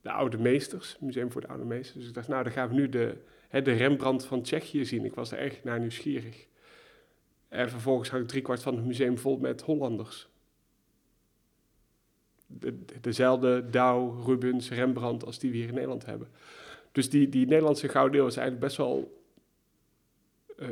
[0.00, 1.98] de Oude Meesters, Museum voor de Oude Meesters.
[1.98, 3.14] Dus ik dacht, nou, dan gaan we nu de,
[3.48, 5.04] hè, de Rembrandt van Tsjechië zien.
[5.04, 6.47] Ik was er erg naar nieuwsgierig.
[7.48, 10.28] En vervolgens hangt driekwart van het museum vol met Hollanders.
[12.46, 16.28] De, de- dezelfde Douw, Rubens, Rembrandt als die we hier in Nederland hebben.
[16.92, 19.22] Dus die, die Nederlandse Gouden Eeuw is eigenlijk best wel...
[20.56, 20.68] eh,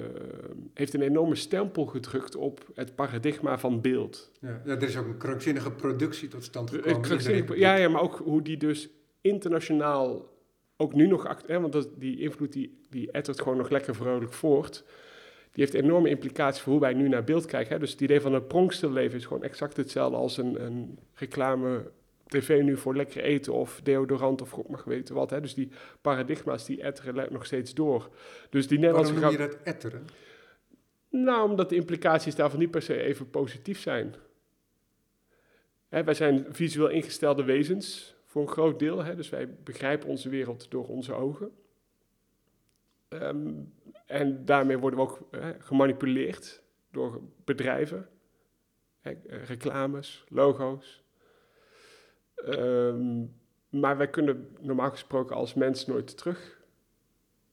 [0.75, 4.31] heeft een enorme stempel gedrukt op het paradigma van beeld.
[4.41, 6.95] Ja, er is ook een krankzinnige productie tot stand gekomen.
[7.59, 8.89] ja, ja, maar ook hoe die dus
[9.21, 10.35] internationaal
[10.77, 13.95] ook nu nog act, hè, want dat, die invloed die, die ettert gewoon nog lekker
[13.95, 14.85] vrolijk voort.
[15.57, 17.73] Die heeft enorme implicaties voor hoe wij nu naar beeld kijken.
[17.73, 17.79] Hè.
[17.79, 21.91] Dus het idee van een pronkstilleven is gewoon exact hetzelfde als een, een reclame
[22.27, 25.31] tv nu voor lekker eten of deodorant of god mag weten wat.
[25.31, 25.41] Hè.
[25.41, 25.69] Dus die
[26.01, 28.09] paradigma's die etteren nog steeds door.
[28.51, 29.37] Dus die Waarom Nederlandse...
[29.37, 30.05] noem je dat etteren?
[31.09, 34.15] nou, omdat de implicaties daarvan niet per se even positief zijn.
[35.89, 39.05] Hè, wij zijn visueel ingestelde wezens voor een groot deel.
[39.05, 41.51] Hè, dus wij begrijpen onze wereld door onze ogen.
[43.09, 43.53] Ehm,
[44.07, 48.09] en daarmee worden we ook hè, gemanipuleerd door bedrijven.
[49.01, 51.05] Hè, eh, reclames, logo's.
[52.35, 53.25] Ehm,
[53.69, 56.61] maar wij kunnen normaal gesproken als mens nooit terug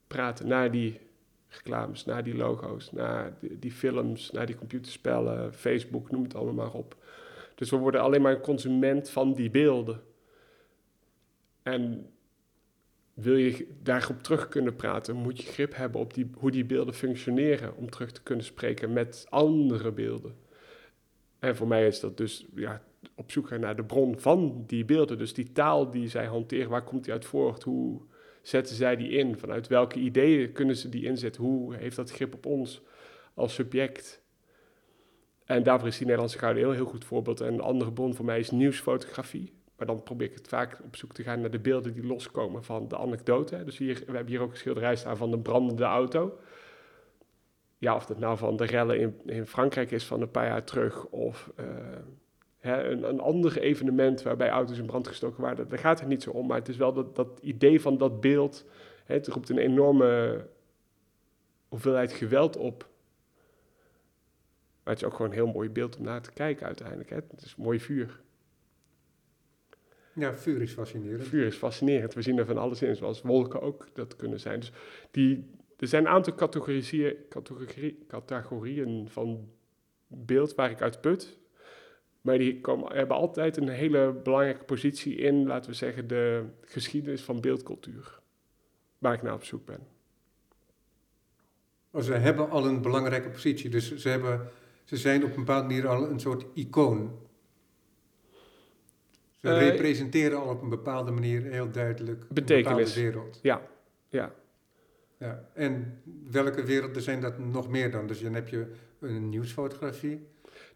[0.07, 0.99] praten naar die
[1.47, 6.65] reclames, naar die logo's, naar die, die films, naar die computerspellen, Facebook, noem het allemaal
[6.65, 6.95] maar op.
[7.55, 10.03] Dus we worden alleen maar een consument van die beelden.
[11.63, 12.13] En
[13.13, 16.93] wil je daarop terug kunnen praten, moet je grip hebben op die, hoe die beelden
[16.93, 20.35] functioneren om terug te kunnen spreken met andere beelden.
[21.39, 22.81] En voor mij is dat dus ja,
[23.15, 25.17] op zoek gaan naar de bron van die beelden.
[25.17, 27.63] Dus die taal die zij hanteren, waar komt die uit voort?
[27.63, 28.01] Hoe
[28.41, 29.37] zetten zij die in?
[29.37, 31.43] Vanuit welke ideeën kunnen ze die inzetten?
[31.43, 32.81] Hoe heeft dat grip op ons
[33.33, 34.21] als subject?
[35.45, 37.41] En daarvoor is die Nederlandse Gouden een heel goed voorbeeld.
[37.41, 39.53] En een andere bron voor mij is nieuwsfotografie.
[39.77, 42.63] Maar dan probeer ik het vaak op zoek te gaan naar de beelden die loskomen
[42.63, 43.63] van de anekdote.
[43.63, 46.39] Dus hier, we hebben hier ook een schilderij staan van de brandende auto.
[47.77, 50.63] Ja, of dat nou van de rellen in, in Frankrijk is van een paar jaar
[50.63, 51.05] terug.
[51.05, 51.65] Of eh,
[52.59, 55.69] hè, een, een ander evenement waarbij auto's in brand gestoken waren.
[55.69, 56.47] Daar gaat het niet zo om.
[56.47, 58.65] Maar het is wel dat, dat idee van dat beeld.
[59.05, 60.45] Hè, het roept een enorme
[61.67, 62.87] hoeveelheid geweld op.
[64.83, 67.09] Maar het is ook gewoon een heel mooi beeld om naar te kijken uiteindelijk.
[67.09, 67.15] Hè.
[67.15, 68.22] Het is mooi vuur.
[70.13, 71.27] Ja, vuur is fascinerend.
[71.27, 72.13] Vuur is fascinerend.
[72.13, 74.59] We zien er van alles in, zoals wolken ook dat kunnen zijn.
[74.59, 74.71] Dus
[75.11, 79.49] die, er zijn een aantal categorieën, categorie, categorieën van
[80.07, 81.37] beeld waar ik uit put.
[82.21, 87.21] Maar die komen, hebben altijd een hele belangrijke positie in, laten we zeggen, de geschiedenis
[87.21, 88.21] van beeldcultuur.
[88.97, 89.87] waar ik naar op zoek ben.
[91.91, 94.47] Oh, ze hebben al een belangrijke positie, dus ze, hebben,
[94.83, 97.19] ze zijn op een bepaalde manier al een soort icoon.
[99.43, 102.93] Ze Eh, representeren al op een bepaalde manier heel duidelijk een Betekenis.
[102.93, 103.39] bepaalde wereld.
[103.41, 103.61] Ja,
[104.09, 104.33] ja.
[105.17, 105.49] Ja.
[105.53, 106.01] En
[106.31, 108.07] welke werelden zijn dat nog meer dan?
[108.07, 108.65] Dus dan heb je
[108.99, 110.27] een nieuwsfotografie.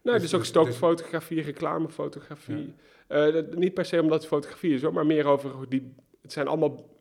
[0.02, 2.74] Nou, Dus- dus ook stookfotografie, reclamefotografie.
[3.06, 5.94] Eh, dat- niet per se omdat het fotografie is, hoor, maar meer over hoe die...
[6.22, 6.96] Het zijn allemaal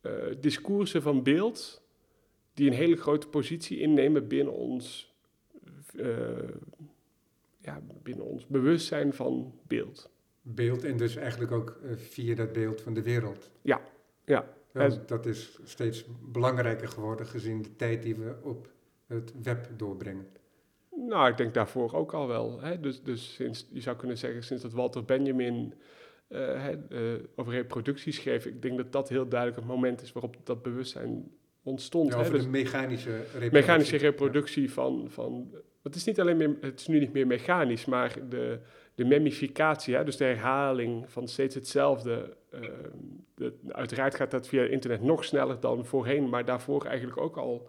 [0.00, 1.82] eh, discoursen van beeld
[2.54, 5.14] die een hele grote positie innemen binnen ons,
[7.60, 10.10] ja, binnen ons bewustzijn van beeld.
[10.42, 13.50] Beeld en dus eigenlijk ook eh, via dat beeld van de wereld.
[13.62, 13.80] Ja,
[14.24, 14.44] ja.
[14.72, 18.68] En- dat is steeds belangrijker geworden gezien de tijd die we op
[19.06, 20.26] het web doorbrengen.
[20.96, 22.60] Nou, ik denk daarvoor ook al wel.
[22.60, 22.80] Hè?
[22.80, 25.74] Dus, dus sinds, je zou kunnen zeggen, sinds dat Walter Benjamin
[26.28, 30.12] eh, hè, eh, over reproductie schreef, ik denk dat dat heel duidelijk het moment is
[30.12, 31.30] waarop dat bewustzijn
[31.62, 32.08] ontstond.
[32.08, 32.20] Ja, hè?
[32.20, 33.50] over Dus de mechanische reproductie.
[33.52, 35.54] mechanische reproductie van, van.
[35.82, 38.60] Het is niet alleen meer, het is nu niet meer mechanisch, maar de,
[39.00, 40.04] de memificatie, hè?
[40.04, 42.36] dus de herhaling van steeds hetzelfde.
[42.50, 42.60] eh,
[43.34, 47.68] de, uiteraard gaat dat via internet nog sneller dan voorheen, maar daarvoor eigenlijk ook al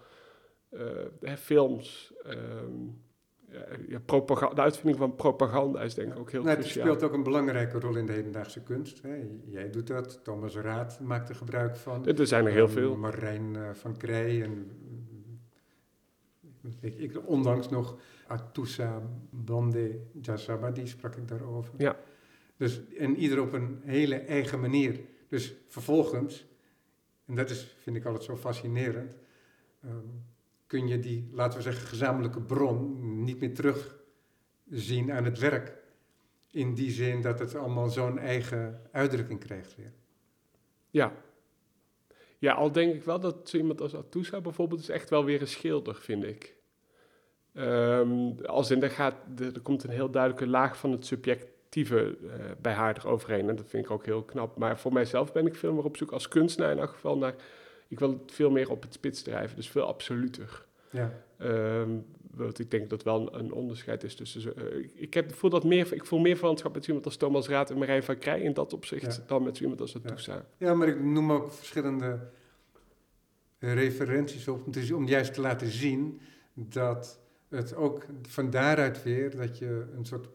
[0.69, 0.79] eh,
[1.21, 2.13] hè, films.
[2.23, 2.73] ehm,
[3.87, 6.85] ja, propaganda, de uitvinding van propaganda is denk ik ook heel Nou, het cruciaal.
[6.85, 9.01] speelt ook een belangrijke rol in de hedendaagse kunst.
[9.01, 9.15] Hè.
[9.45, 12.05] Jij doet dat, Thomas Raad maakt er gebruik van.
[12.07, 12.95] Er zijn er heel Ehm, veel.
[12.95, 14.71] Marijn eh, van Krij en
[16.81, 17.97] ik, ik, ondanks nog
[18.31, 21.73] Atusa Bande Jassaba, die sprak ik daarover.
[21.77, 21.97] Ja.
[22.57, 24.99] Dus, en ieder op een hele eigen manier.
[25.27, 26.47] Dus vervolgens,
[27.25, 29.17] en dat is, vind ik altijd zo fascinerend,
[29.83, 30.07] ehm,
[30.67, 35.79] kun je die, laten we zeggen, gezamenlijke bron niet meer terugzien aan het werk.
[36.51, 39.93] In die zin dat het allemaal zo'n eigen uitdrukking krijgt weer.
[40.89, 41.13] Ja.
[42.37, 45.41] Ja, al denk ik wel dat zo iemand als Atusa bijvoorbeeld is echt wel weer
[45.41, 46.55] een schilder, vind ik.
[47.53, 52.17] Ehm, als in, er, gaat, er, er komt een heel duidelijke laag van het subjectieve
[52.23, 53.49] eh, bij haar eroverheen.
[53.49, 54.57] En dat vind ik ook heel knap.
[54.57, 57.35] Maar voor mijzelf ben ik veel meer op zoek als kunstenaar in elk geval naar...
[57.87, 60.65] Ik wil het veel meer op het spits drijven, dus veel absoluter.
[60.89, 61.23] Ja.
[61.37, 61.89] Ehm,
[62.31, 64.55] want ik denk dat wel een, een onderscheid is tussen...
[64.55, 67.47] eh, ik, ik, heb, voel dat meer, ik voel meer verwantschap met iemand als Thomas
[67.47, 69.15] Raad en Marijn van Krij in dat opzicht...
[69.15, 69.23] Ja.
[69.27, 70.45] dan met zo iemand als Atusa.
[70.57, 72.19] Ja, maar ik noem ook verschillende
[73.59, 76.21] referenties op om juist te laten zien
[76.53, 77.20] dat
[77.51, 80.29] het ook van daaruit weer dat je een soort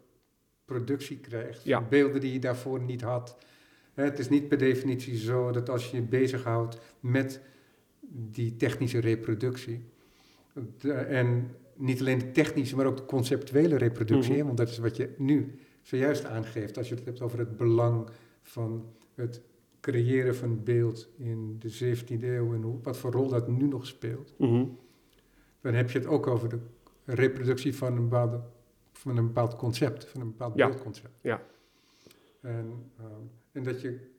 [0.64, 1.80] productie krijgt Ja.
[1.82, 3.36] beelden die je daarvoor niet had.
[3.94, 7.40] Het is niet per definitie zo dat als je je bezighoudt met
[8.10, 9.84] die technische reproductie
[10.78, 14.44] de- en niet alleen de technische, maar ook de conceptuele reproductie, Mhm.
[14.44, 18.08] want dat is wat je nu zojuist aangeeft als je het hebt over het belang
[18.42, 19.40] van het
[19.80, 23.86] creëren van beeld in de 17e eeuw en hoe, wat voor rol dat nu nog
[23.86, 24.34] speelt.
[24.38, 24.64] Mhm.
[25.60, 26.58] Dan heb je het ook over de
[27.06, 28.40] reproductie van een, bepaalde,
[28.92, 30.66] van een bepaald concept, van een bepaald Ja.
[30.68, 31.18] beeldconcept.
[31.20, 31.42] Ja.
[32.40, 33.10] En, ehm,
[33.52, 34.10] en dat je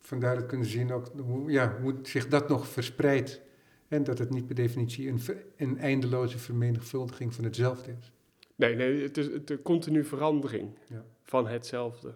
[0.00, 3.40] vandaar het kunnen zien ook hoe, ja, hoe zich dat nog verspreidt.
[3.88, 5.20] En dat het niet per definitie een,
[5.56, 8.12] een eindeloze vermenigvuldiging van hetzelfde is.
[8.54, 11.04] Nee, nee, het is de continu verandering Ja.
[11.22, 12.12] van hetzelfde.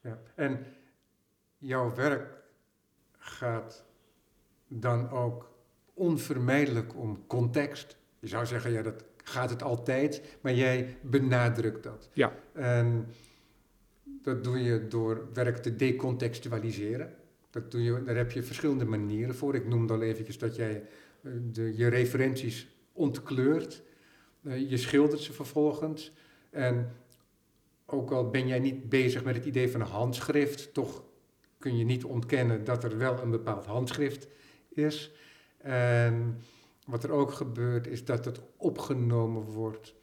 [0.00, 0.18] Ja.
[0.34, 0.66] En
[1.58, 2.42] jouw werk
[3.18, 3.84] gaat
[4.68, 5.50] dan ook
[5.94, 7.96] onvermijdelijk om context.
[8.24, 12.08] Je zou zeggen, ja, dat gaat het altijd, maar jij benadrukt dat.
[12.12, 12.32] Ja.
[12.52, 13.06] En
[14.22, 17.14] dat doe je door werk te decontextualiseren.
[17.50, 19.54] Dat doe je, daar heb je verschillende manieren voor.
[19.54, 20.82] Ik noemde al eventjes dat jij
[21.22, 23.82] eh, de, je referenties ontkleurt.
[24.42, 26.12] Eh, je schildert ze vervolgens.
[26.50, 26.92] En
[27.86, 31.02] ook al ben jij niet bezig met het idee van een handschrift, toch
[31.58, 34.28] kun je niet ontkennen dat er wel een bepaald handschrift
[34.68, 35.12] is.
[35.58, 36.38] En
[36.84, 39.94] wat er ook gebeurt, is dat het opgenomen wordt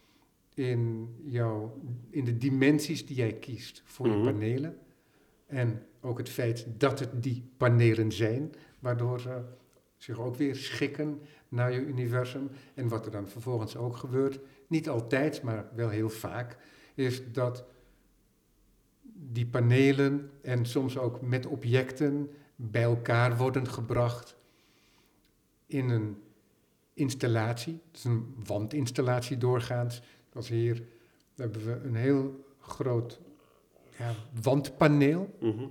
[0.53, 1.77] in, jouw,
[2.09, 4.17] in de dimensies die jij kiest voor Mhm.
[4.17, 4.77] je panelen.
[5.45, 9.41] En ook het feit dat het die panelen zijn, waardoor ze
[9.97, 12.49] zich ook weer schikken naar je universum.
[12.73, 16.57] En wat er dan vervolgens ook gebeurt, niet altijd, maar wel heel vaak,
[16.93, 17.65] is dat
[19.13, 24.35] die panelen en soms ook met objecten bij elkaar worden gebracht
[25.65, 26.17] in een
[26.93, 27.81] installatie.
[27.87, 30.01] Het is een wandinstallatie doorgaans.
[30.33, 30.83] Als hier
[31.35, 33.19] hebben we een heel groot
[33.97, 35.67] ja, wandpaneel Mhm.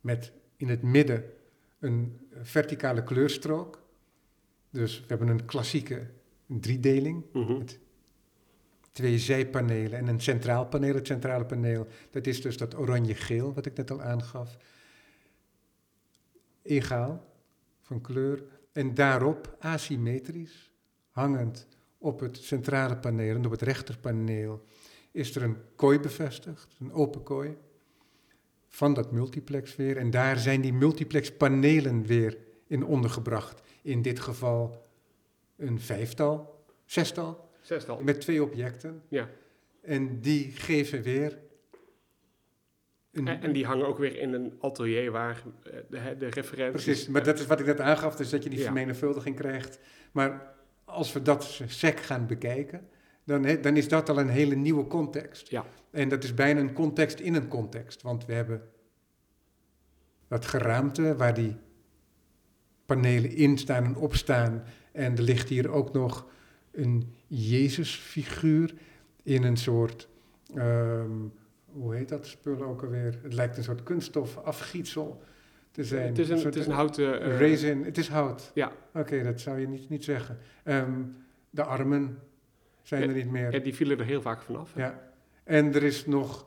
[0.00, 1.24] met in het midden
[1.78, 3.82] een verticale kleurstrook.
[4.70, 6.06] Dus we hebben een klassieke
[6.46, 7.62] driedeling Mhm.
[8.92, 10.94] twee zijpanelen en een centraal paneel.
[10.94, 14.56] Het centrale paneel, dat is dus dat oranje-geel wat ik net al aangaf.
[16.62, 17.24] egaal
[17.80, 18.42] van kleur.
[18.72, 20.70] En daarop, asymmetrisch,
[21.10, 21.66] hangend
[21.98, 24.64] op het centrale paneel en op het rechterpaneel,
[25.10, 27.56] is er een kooi bevestigd, een open kooi,
[28.68, 29.96] van dat multiplex weer.
[29.96, 33.62] En daar zijn die multiplex panelen weer in ondergebracht.
[33.82, 34.86] In dit geval
[35.56, 38.00] een vijftal, zestal, Zestal.
[38.02, 39.02] met twee objecten.
[39.08, 39.28] Ja.
[39.80, 41.38] En die geven weer
[43.12, 46.84] een, En, en die hangen ook weer in een atelier waar eh, de, de referenties...
[46.84, 48.64] Precies, maar dat is wat ik net aangaf, dus dat je die Ja.
[48.64, 49.78] vermenigvuldiging krijgt.
[50.12, 52.88] Maar als we dat sec gaan bekijken,
[53.24, 55.50] dan, he- dan is dat al een hele nieuwe context.
[55.50, 55.64] Ja.
[55.90, 58.62] En dat is bijna een context in een context, want we hebben
[60.28, 61.56] dat geraamte waar die
[62.86, 64.64] panelen in staan en opstaan.
[64.92, 66.26] En er ligt hier ook nog
[66.72, 68.74] een Jezusfiguur
[69.22, 70.08] in een soort,
[70.54, 71.10] ehm,
[71.72, 73.18] hoe heet dat spul ook alweer?
[73.22, 75.22] Het lijkt een soort kunststof afgietsel
[75.70, 76.06] te zijn.
[76.08, 77.20] Het is een, soort- het is een houten...
[77.22, 78.50] eh, Resin, het is hout.
[78.54, 78.72] Ja.
[78.94, 80.38] Oké, dat zou je niet, niet zeggen.
[80.64, 81.00] Ehm,
[81.50, 82.18] de armen
[82.82, 83.52] zijn Ja, er niet meer.
[83.52, 84.74] ja, die vielen er heel vaak vanaf.
[84.74, 84.80] hè.
[84.82, 85.10] Ja.
[85.44, 86.46] En er is nog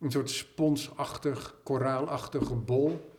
[0.00, 3.10] een soort sponsachtig, koraalachtige bol.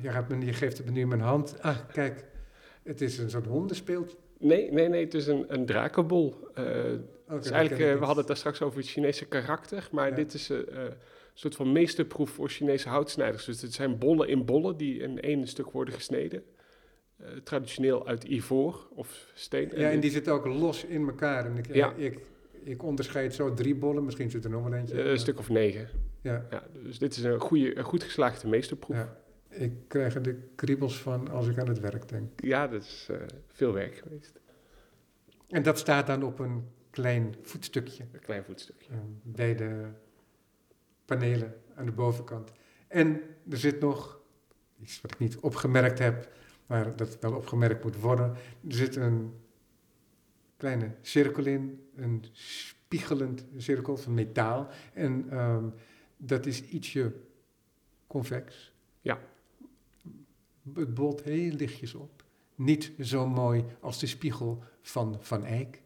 [0.00, 1.62] Je, gaat me, je geeft het me nu in mijn hand.
[1.62, 2.24] Ah, kijk,
[2.82, 4.16] het is een soort hondenspeeltje.
[4.38, 6.48] Nee, nee, nee, het is een, een drakenbol.
[6.54, 10.14] Ken eigenlijk, eh, we hadden het daar straks over het Chinese karakter, maar Ja.
[10.14, 10.92] dit is eh, een
[11.34, 13.44] soort van meesterproef voor Chinese houtsnijders.
[13.44, 16.42] Dus het zijn bollen in bollen die in één stuk worden gesneden.
[17.44, 19.70] Traditioneel uit ivoor of steen.
[19.74, 21.44] Ja, en die zitten ook los in elkaar.
[21.46, 21.92] En ik, Ja.
[21.96, 22.18] ik,
[22.64, 25.02] ik onderscheid zo drie bollen, misschien zit er nog wel eentje.
[25.02, 25.88] Een stuk of negen.
[26.22, 28.96] Ja, Ja, dus dit is een, goede, een goed geslaagde meesterproef.
[28.96, 29.16] Ja.
[29.58, 32.42] Ik krijg er de kriebels van als ik aan het werk denk.
[32.66, 33.16] dat is eh,
[33.46, 34.40] veel werk geweest.
[35.48, 38.04] En dat staat dan op een klein voetstukje.
[38.12, 38.92] Een klein voetstukje.
[38.92, 39.88] eh, bij de
[41.04, 42.52] panelen aan de bovenkant.
[42.88, 44.20] En er zit nog
[44.80, 46.32] iets wat ik niet opgemerkt heb,
[46.66, 48.30] maar dat wel opgemerkt moet worden.
[48.68, 49.34] Er zit een
[50.56, 54.68] kleine cirkel in, een spiegelend cirkel van metaal.
[54.94, 55.64] En ehm,
[56.16, 57.12] dat is ietsje
[58.06, 58.72] convex.
[59.00, 59.18] Ja.
[60.74, 62.24] Het bolt heel lichtjes op.
[62.54, 65.82] Niet zo mooi als de spiegel van Van Eyck.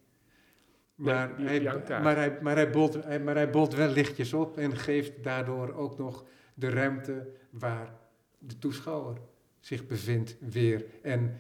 [0.95, 1.61] Maar, hij,
[2.03, 5.73] maar, hij, maar, hij bolt, hij- maar hij bolt wel lichtjes op en geeft daardoor
[5.75, 7.95] ook nog de ruimte waar
[8.39, 9.17] de toeschouwer
[9.61, 10.85] zich bevindt weer.
[11.03, 11.37] En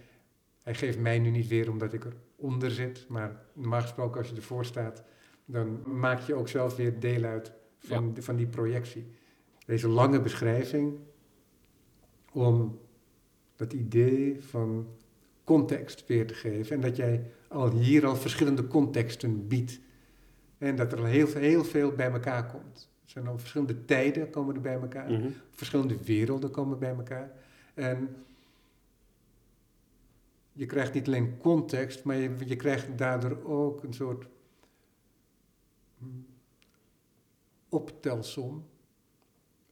[0.62, 2.06] hij geeft mij nu niet weer omdat ik
[2.38, 5.04] eronder zit, maar normaal gesproken als je ervoor staat,
[5.44, 9.06] dan maak je ook zelf weer deel uit van, van die projectie.
[9.66, 10.98] Deze lange beschrijving
[12.32, 12.78] om
[13.60, 14.86] dat idee van
[15.44, 19.80] context weer te geven en dat jij al hier al verschillende contexten biedt.
[20.58, 22.90] En dat er al heel, heel veel bij elkaar komt.
[23.04, 25.10] Er zijn al verschillende tijden komen er bij elkaar.
[25.10, 25.28] Mhm.
[25.50, 27.32] Verschillende werelden komen bij elkaar.
[27.74, 28.16] En
[30.52, 34.26] je krijgt niet alleen context, maar je, je krijgt daardoor ook een soort
[37.68, 38.66] optelsom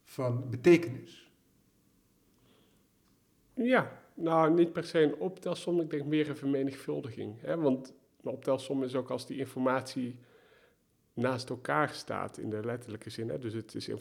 [0.03, 1.28] van betekenis.
[3.63, 7.41] Ja, nou niet per se een optelsom, ik denk meer een vermenigvuldiging.
[7.41, 7.57] Hè?
[7.57, 7.93] Want
[8.23, 10.15] een optelsom is ook als die informatie
[11.13, 13.29] naast elkaar staat in de letterlijke zin.
[13.29, 13.37] Hè?
[13.39, 13.97] Dus het is 1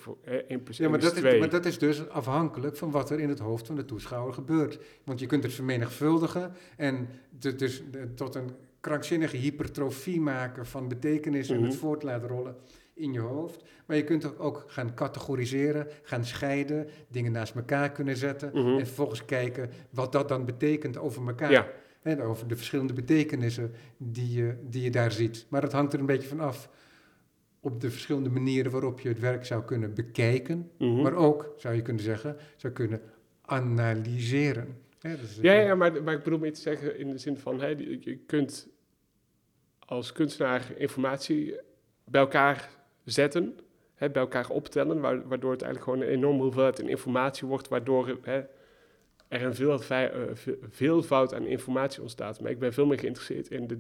[0.63, 1.39] plus 1 Ja, maar dat, is, 2.
[1.39, 4.79] maar dat is dus afhankelijk van wat er in het hoofd van de toeschouwer gebeurt.
[5.05, 10.89] Want je kunt het vermenigvuldigen en de- dus de- tot een krankzinnige hypertrofie maken van
[10.89, 11.65] betekenis en Mhm.
[11.65, 12.57] het voort laten rollen
[12.99, 13.63] in je hoofd.
[13.87, 18.79] Maar je kunt ook- ook gaan categoriseren, gaan scheiden, dingen naast elkaar kunnen zetten Mhm.
[18.79, 21.51] en vervolgens kijken wat dat dan betekent over elkaar.
[21.51, 21.69] Ja,
[22.03, 25.47] Hè, over de verschillende betekenissen die je, die je daar ziet.
[25.49, 26.71] Maar dat hangt er een beetje van af
[27.61, 30.71] op de verschillende manieren waarop je het werk zou kunnen bekijken.
[30.79, 31.01] mhm.
[31.03, 33.01] Maar ook, zou je kunnen zeggen, zou kunnen
[33.43, 34.77] analyseren.
[35.01, 37.59] Dus ja, ja maar, maar ik bedoel meer te zeggen in de zin van,
[38.01, 38.69] je kunt
[39.79, 41.61] als kunstenaar informatie
[42.05, 42.71] bij elkaar
[43.11, 43.59] zetten,
[43.95, 48.19] hè, bij elkaar optellen, wa- waardoor het eigenlijk gewoon een enorme hoeveelheid informatie wordt, waardoor
[48.23, 48.43] hè,
[49.29, 52.41] er een veelvou- eh, ve- veelvoud aan informatie ontstaat.
[52.41, 53.79] Maar ik ben veel meer geïnteresseerd in de,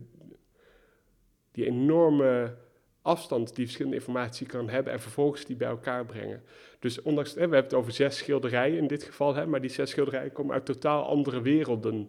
[1.53, 2.57] die enorme
[3.03, 6.43] afstand die verschillende informatie kan hebben en vervolgens die bij elkaar brengen.
[6.79, 9.70] Dus ondanks, hè, we hebben het over zes schilderijen in dit geval, hè, maar die
[9.70, 12.09] zes schilderijen komen uit totaal andere werelden.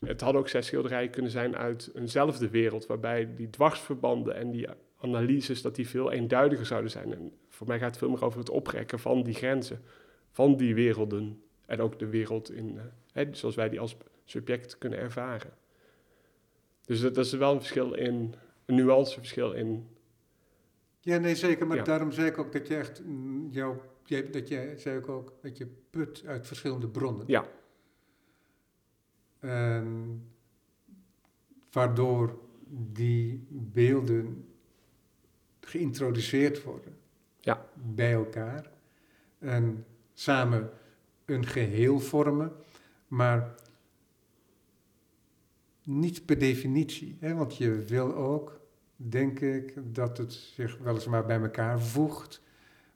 [0.00, 4.68] Het hadden ook zes schilderijen kunnen zijn uit eenzelfde wereld, waarbij die dwarsverbanden en die
[5.00, 7.14] analyses, dat die veel eenduidiger zouden zijn.
[7.14, 9.82] En voor mij gaat het veel meer over het oprekken van die grenzen,
[10.30, 11.42] van die werelden.
[11.66, 15.52] En ook de wereld in, eh, hè, zoals wij die als subject kunnen ervaren.
[16.84, 18.34] Dus dat, dat is wel een verschil in,
[18.64, 19.86] een nuanceverschil in
[21.00, 21.66] Ja, nee, zeker.
[21.66, 21.82] Maar Ja.
[21.82, 23.82] daarom zei ik ook dat je echt mm, jouw
[24.30, 27.24] dat jij zei ook, ook dat je put uit verschillende bronnen.
[27.26, 27.46] Ja.
[29.38, 30.22] En
[31.70, 32.38] waardoor
[32.92, 34.48] die beelden
[35.68, 36.96] geïntroduceerd worden
[37.40, 37.66] Ja.
[37.74, 38.70] bij elkaar
[39.38, 40.70] en samen
[41.24, 42.52] een geheel vormen,
[43.08, 43.54] maar
[45.84, 47.16] niet per definitie.
[47.20, 47.34] Hè?
[47.34, 48.60] Want je wil ook,
[48.96, 52.42] denk ik, dat het zich weliswaar bij elkaar voegt,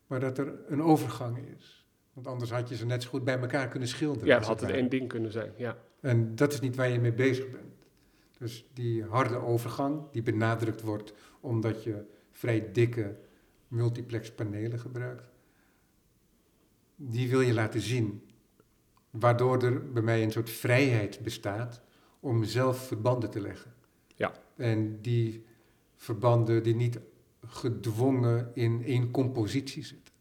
[0.07, 1.87] maar dat er een overgang is.
[2.13, 4.27] Want anders had je ze net zo goed bij elkaar kunnen schilderen.
[4.29, 5.53] Ja, het had het één ding kunnen zijn.
[5.57, 5.77] Ja.
[6.01, 7.65] En dat is niet waar je mee bezig bent.
[8.39, 12.05] Dus die harde overgang, die benadrukt wordt omdat je
[12.41, 13.19] vrij dikke
[13.69, 15.29] multiplex panelen gebruikt,
[16.97, 18.23] die wil je laten zien.
[19.11, 21.83] Waardoor er bij mij een soort vrijheid bestaat
[22.21, 23.75] om zelf verbanden te leggen.
[24.15, 24.33] Ja.
[24.57, 25.45] En die
[25.97, 27.01] verbanden die niet
[27.47, 30.15] gedwongen in één compositie zitten.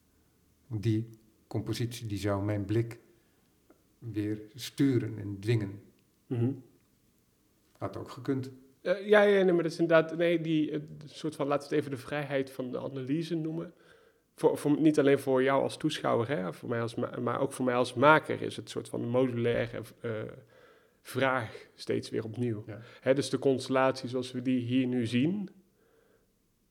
[0.68, 1.10] Die
[1.48, 3.00] compositie die zou mijn blik
[4.00, 5.82] weer sturen en dwingen.
[6.28, 6.52] Mhm.
[7.78, 8.52] Had ook gekund.
[8.82, 11.76] Eh, ja, ja, nee, maar dat is inderdaad, nee, die eh, soort van, laten we
[11.76, 13.74] het even de vrijheid van de analyse noemen.
[14.36, 17.54] Voor, voor, niet alleen voor jou als toeschouwer, hè, voor mij als ma- maar ook
[17.54, 20.12] voor mij als maker is het soort van modulaire eh,
[21.02, 22.64] vraag steeds weer opnieuw.
[22.68, 22.80] Ja.
[23.02, 25.50] Hè, dus de constellatie zoals we die hier nu zien,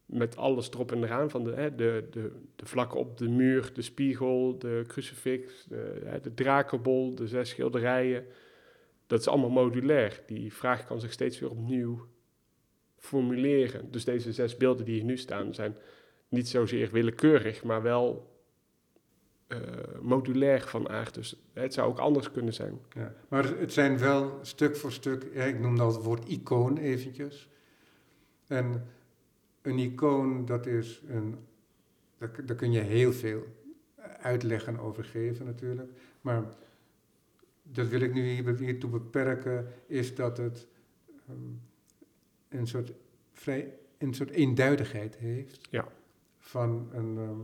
[0.07, 3.71] met alles erop en eraan, van de, hè, de, de, de vlakken op de muur,
[3.73, 8.27] de spiegel, de crucifix, de, hè, de drakenbol, de zes schilderijen,
[9.09, 10.23] dat is allemaal modulair.
[10.27, 12.07] Die vraag kan zich steeds weer opnieuw
[12.97, 13.91] formuleren.
[13.91, 15.77] Dus deze zes beelden die hier nu staan zijn
[16.29, 18.37] niet zozeer willekeurig, maar wel
[19.47, 19.59] eh,
[20.01, 21.15] modulair van aard.
[21.15, 22.81] Dus het zou ook anders kunnen zijn.
[22.95, 23.15] Ja.
[23.29, 27.49] Maar het zijn wel stuk voor stuk, ik noemde al het woord icoon eventjes.
[28.47, 28.87] En
[29.63, 31.35] een icoon, dat is een,
[32.19, 33.45] daar, daar kun je heel veel
[34.21, 35.91] uitleggen over geven natuurlijk.
[36.21, 36.45] Maar
[37.73, 40.67] dat wil ik nu hier, hiertoe beperken, is dat het
[41.29, 41.37] ehm,
[42.49, 42.93] een, soort
[43.33, 45.69] vrij, een soort eenduidigheid heeft.
[45.71, 45.89] Ja.
[46.39, 47.41] Van een ehm,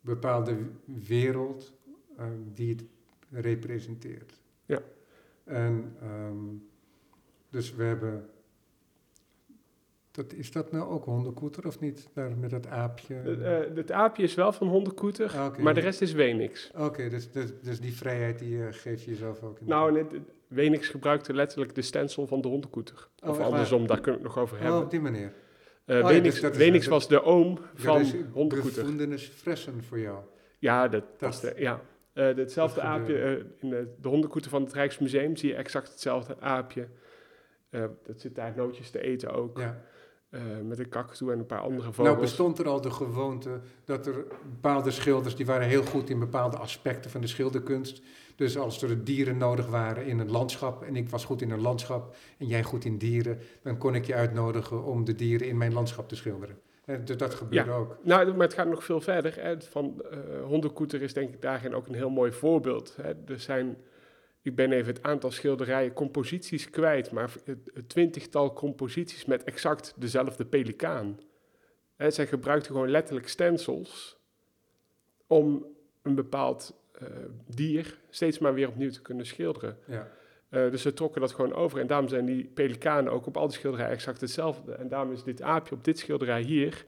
[0.00, 1.72] bepaalde wereld
[2.16, 2.84] ehm, die het
[3.30, 4.40] representeert.
[4.64, 4.82] Ja.
[5.44, 5.96] En
[7.50, 8.28] dus we hebben.
[10.16, 12.08] Dat, is dat nou ook hondenkoeter of niet?
[12.14, 13.14] Daar met dat aapje.
[13.14, 16.70] Eh, eh, het aapje is wel van hondenkoeter, Ah, maar de rest is Wenix.
[16.76, 19.60] Oké, dus, dus, dus die vrijheid die eh, geef je jezelf ook.
[19.60, 20.06] In Nou, net,
[20.48, 23.08] Wenix gebruikte letterlijk de stencil van de hondenkoeter.
[23.22, 24.80] Oh, of andersom, daar kunnen we het nog over oh, hebben.
[24.82, 25.32] op die manier.
[25.84, 28.84] Ja, Wenix, dus dat is- Wenix dat- was de oom van dat is hondenkoeter.
[28.84, 30.18] gevoelens fressen voor jou.
[30.58, 31.80] Ja, dat, Dat- was de, ja.
[32.12, 36.88] Hetzelfde dat aapje, in de, de hondenkoeter van het Rijksmuseum zie je exact hetzelfde aapje.
[38.02, 39.58] Dat zit daar nootjes te eten ook.
[39.58, 39.82] Ja.
[40.36, 42.20] Eh, met een kakatoe en een paar andere Nou vogels.
[42.20, 46.56] bestond er al de gewoonte dat er bepaalde schilders, die waren heel goed in bepaalde
[46.56, 48.02] aspecten van de schilderkunst.
[48.36, 51.60] Dus als er dieren nodig waren in een landschap en ik was goed in een
[51.60, 55.56] landschap en jij goed in dieren, dan kon ik je uitnodigen om de dieren in
[55.56, 56.58] mijn landschap te schilderen.
[57.04, 57.96] Dus dat gebeurde ook.
[58.02, 59.34] Nou, maar het gaat nog veel verder.
[59.40, 59.60] Hè.
[59.60, 62.96] Van, eh hondenkoeter is denk ik daarin ook een heel mooi voorbeeld.
[63.02, 63.12] Hè.
[63.26, 63.76] Er zijn,
[64.46, 70.44] ik ben even het aantal schilderijen, composities kwijt, maar het, twintigtal composities met exact dezelfde
[70.44, 71.20] pelikaan.
[71.96, 74.18] Hè, zij gebruikten gewoon letterlijk stencils
[75.26, 75.66] om
[76.02, 77.08] een bepaald eh,
[77.46, 79.78] dier steeds maar weer opnieuw te kunnen schilderen.
[79.86, 80.10] Ja.
[80.48, 81.80] Eh, dus ze trokken dat gewoon over.
[81.80, 84.72] En daarom zijn die pelikanen ook op al die schilderijen exact hetzelfde.
[84.72, 86.84] En daarom is dit aapje op dit schilderij hier...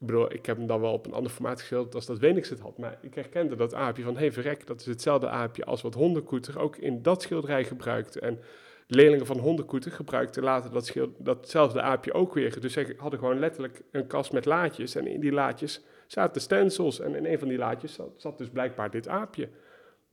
[0.00, 2.48] Ik bedoel, ik heb hem dan wel op een ander formaat geschilderd als dat Wenix
[2.48, 2.78] het had.
[2.78, 4.16] Maar ik herkende dat aapje van...
[4.16, 8.20] hey, verrek, dat is hetzelfde aapje als wat Hondenkoeter ook in dat schilderij gebruikte.
[8.20, 8.38] En
[8.86, 12.60] leerlingen van Hondenkoeter gebruikten later dat datzelfde aapje ook weer.
[12.60, 14.94] Dus ze hadden gewoon letterlijk een kast met laadjes.
[14.94, 17.00] En in die laadjes zaten stencils.
[17.00, 19.48] En in een van die laadjes zat, zat dus blijkbaar dit aapje.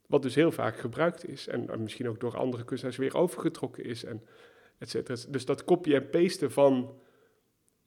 [0.07, 1.47] Wat dus heel vaak gebruikt is.
[1.47, 4.03] En misschien ook door andere kunstenaars weer overgetrokken is.
[4.03, 4.23] En
[4.77, 5.27] et.
[5.29, 6.99] Dus dat kopie en pasten van,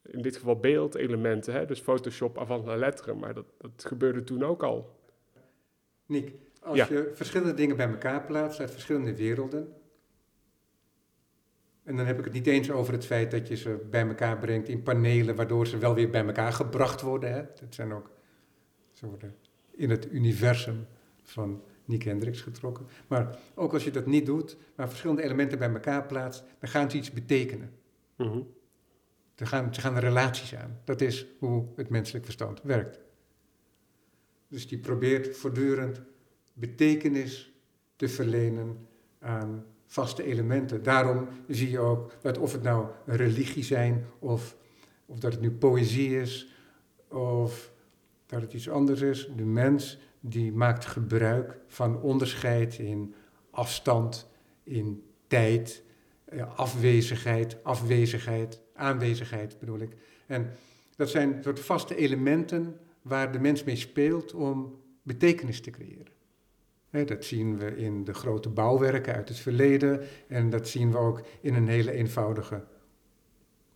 [0.03, 1.55] in dit geval beeldelementen.
[1.55, 1.67] Hè?
[1.67, 3.15] Dus Photoshop avant la lettre.
[3.15, 4.99] Maar dat, dat gebeurde toen ook al.
[6.07, 6.87] Nick, als Ja.
[6.91, 9.73] je verschillende dingen bij elkaar plaatst uit verschillende werelden.
[11.83, 14.39] En dan heb ik het niet eens over het feit dat je ze bij elkaar
[14.39, 17.33] brengt in panelen, waardoor ze wel weer bij elkaar gebracht worden.
[17.33, 17.43] Hè?
[17.61, 18.11] Dat zijn ook,
[18.93, 19.35] ze worden
[19.71, 20.87] in het universum
[21.23, 22.87] van Nick Hendricks getrokken.
[23.07, 26.91] Maar ook als je dat niet doet, maar verschillende elementen bij elkaar plaatst, dan gaan
[26.91, 27.73] ze iets betekenen.
[28.17, 28.41] Mhm.
[29.41, 30.81] Ze gaan, gaan relaties aan.
[30.85, 33.01] Dat is hoe het menselijk verstand werkt.
[34.49, 36.01] Dus die probeert voortdurend
[36.53, 37.53] betekenis
[37.97, 38.87] te verlenen
[39.19, 40.83] aan vaste elementen.
[40.83, 44.57] Daarom zie je ook dat of het nou een religie zijn, of,
[45.07, 46.55] of dat het nu poëzie is,
[47.09, 47.73] of
[48.27, 49.31] dat het iets anders is.
[49.37, 53.15] De mens die maakt gebruik van onderscheid in
[53.51, 54.31] afstand,
[54.63, 55.83] in tijd,
[56.25, 59.97] eh, afwezigheid, afwezigheid, aanwezigheid bedoel ik.
[60.27, 60.51] En
[60.97, 66.13] dat zijn soort vaste elementen waar de mens mee speelt om betekenis te creëren.
[66.91, 71.23] dat zien we in de grote bouwwerken uit het verleden en dat zien we ook
[71.41, 72.65] in een hele eenvoudige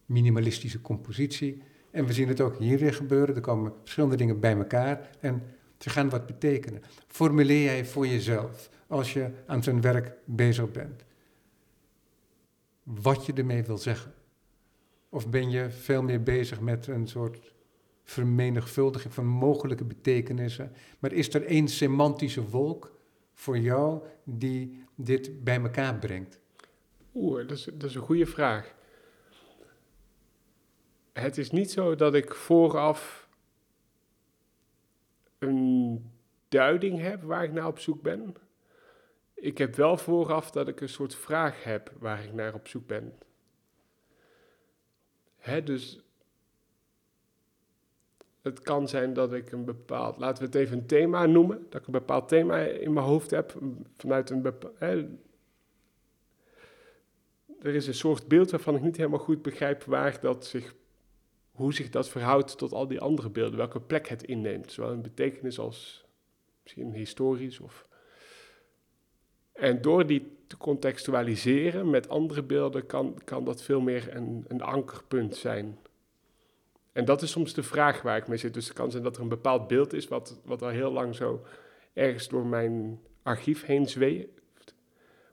[0.07, 1.63] minimalistische compositie.
[1.91, 3.35] En we zien het ook hier weer gebeuren.
[3.35, 5.43] Er komen verschillende dingen bij elkaar en
[5.79, 6.83] ze gaan wat betekenen.
[7.07, 11.05] Formuleer jij voor jezelf, als je aan zijn werk bezig bent,
[12.83, 14.13] wat je ermee wil zeggen?
[15.15, 17.55] Of ben je veel meer bezig met een soort
[18.03, 20.73] vermenigvuldiging van mogelijke betekenissen?
[20.99, 22.99] Maar is er één semantische wolk
[23.33, 26.41] voor jou die dit bij elkaar brengt?
[27.15, 28.75] Oeh, dat is, dat is een goede vraag.
[31.13, 33.29] Het is niet zo dat ik vooraf
[35.39, 36.11] een
[36.49, 38.35] duiding heb waar ik naar op zoek ben.
[39.35, 42.87] Ik heb wel vooraf dat ik een soort vraag heb waar ik naar op zoek
[42.87, 43.13] ben.
[45.45, 46.01] Hè, dus
[48.43, 51.81] het kan zijn dat ik een bepaald, laten we het even een thema noemen, dat
[51.81, 53.59] ik een bepaald thema in mijn hoofd heb
[53.97, 55.21] vanuit een.
[57.61, 60.75] Er is een soort beeld waarvan ik niet helemaal goed begrijp waar dat zich,
[61.53, 65.03] hoe zich dat verhoudt tot al die andere beelden, welke plek het inneemt, zowel in
[65.03, 66.05] betekenis als
[66.63, 67.89] misschien historisch of.
[69.55, 74.63] En door die te contextualiseren met andere beelden kan, kan dat veel meer een, een
[74.63, 75.79] ankerpunt zijn.
[76.93, 78.55] En dat is soms de vraag waar ik mee zit.
[78.55, 81.15] Dus het kan zijn dat er een bepaald beeld is wat, wat al heel lang
[81.15, 81.45] zo
[81.93, 84.29] ergens door mijn archief heen zweeft.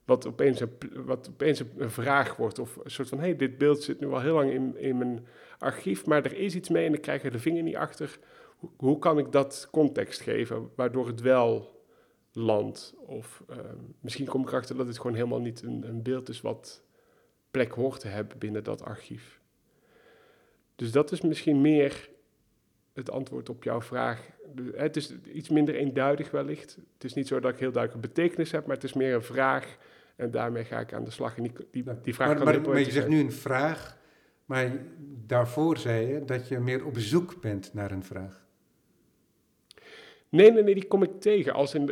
[0.05, 2.59] Wat opeens een, wat opeens een vraag wordt.
[2.59, 4.97] Of een soort van, hé, hey, dit beeld zit nu al heel lang in, in
[4.97, 5.25] mijn
[5.59, 8.19] archief, maar er is iets mee en ik krijg er de vinger niet achter.
[8.57, 11.80] Hoe, hoe kan ik dat context geven, waardoor het wel
[12.31, 12.93] land.
[12.97, 13.57] Of uh,
[13.99, 16.83] misschien kom ik erachter dat het gewoon helemaal niet een, een, beeld is wat
[17.51, 19.39] plek hoort te hebben binnen dat archief.
[20.75, 22.09] Dus dat is misschien meer
[22.93, 24.29] het antwoord op jouw vraag.
[24.75, 26.77] Het is iets minder eenduidig wellicht.
[26.93, 29.13] Het is niet zo dat ik heel duidelijk een betekenis heb, maar het is meer
[29.13, 29.77] een vraag.
[30.15, 31.37] En daarmee ga ik aan de slag.
[31.37, 33.97] En die, die, die vraag maar, kan maar, maar je zegt nu een vraag,
[34.45, 34.71] maar
[35.25, 38.45] daarvoor zei je dat je meer op zoek bent naar een vraag.
[40.31, 41.53] Nee, nee, nee, die kom ik tegen.
[41.53, 41.89] Als, in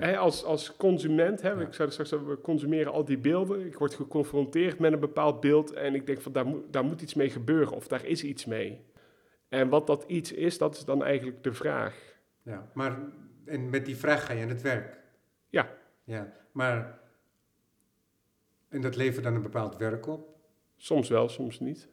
[0.00, 3.66] Hè, als, als consument, hè, ik zei straks, we consumeren al die beelden.
[3.66, 7.02] Ik word geconfronteerd met een bepaald beeld en ik denk van daar moet, daar moet
[7.02, 8.84] iets mee gebeuren of daar is iets mee.
[9.48, 12.14] En wat dat iets is, dat is dan eigenlijk de vraag.
[12.42, 12.98] Ja, maar
[13.44, 14.98] en met die vraag ga je aan het werk.
[15.48, 15.68] Ja.
[16.04, 16.98] Ja, maar
[18.68, 20.28] en dat levert dan een bepaald werk op?
[20.76, 21.88] Soms wel, soms niet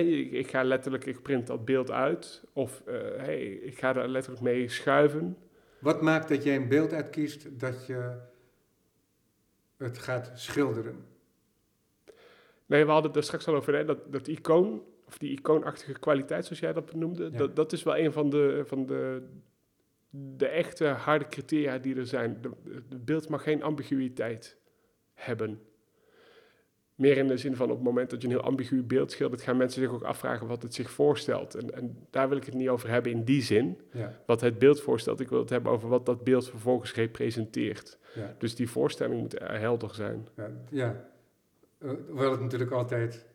[0.00, 2.44] ik, ik, ga letterlijk, ik print dat beeld uit.
[2.52, 5.36] Of uh, hey, ik ga er letterlijk mee schuiven.
[5.78, 8.20] Wat maakt dat jij een beeld uitkiest dat je
[9.76, 11.04] het gaat schilderen?
[12.66, 15.98] Nee, we hadden het er straks al over, hè, dat, dat icoon, of die icoonachtige
[15.98, 17.30] kwaliteit, zoals jij dat noemde.
[17.30, 19.22] Dat, dat is wel een van de, van de,
[20.10, 22.40] de echte harde criteria die er zijn.
[22.88, 24.58] Het beeld mag geen ambiguïteit
[25.14, 25.60] hebben.
[26.94, 29.42] Meer in de zin van op het moment dat je een heel ambigu beeld schildert,
[29.42, 31.54] gaan mensen zich ook afvragen wat het zich voorstelt.
[31.54, 34.20] En, en daar wil ik het niet over hebben in die zin, ja.
[34.26, 35.20] wat het beeld voorstelt.
[35.20, 37.98] Ik wil het hebben over wat dat beeld vervolgens representeert.
[38.14, 38.34] Ja.
[38.38, 40.28] Dus die voorstelling moet helder zijn.
[40.36, 41.08] Ja, ja.
[41.78, 43.26] Uh, hoewel het natuurlijk altijd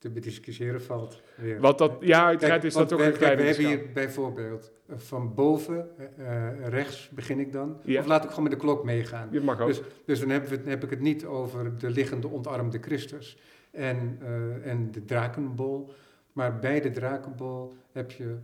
[0.00, 1.20] te bediscussiëren valt.
[1.34, 1.60] Weer.
[1.60, 5.34] Wat dat, ja, uiteraard is dat toch een kleine We hebben hier bijvoorbeeld eh, van
[5.34, 5.88] boven,
[6.18, 7.80] uh, rechts begin ik dan.
[7.84, 8.00] Ja.
[8.00, 9.28] Of laat ik gewoon met de klok meegaan.
[9.30, 9.68] Je mag ook.
[9.68, 13.38] Dus, dus dan, hebben we, heb ik het niet over de liggende ontarmde Christus
[13.70, 15.92] en, uh, en de drakenbol.
[16.32, 18.36] Maar bij de drakenbol heb je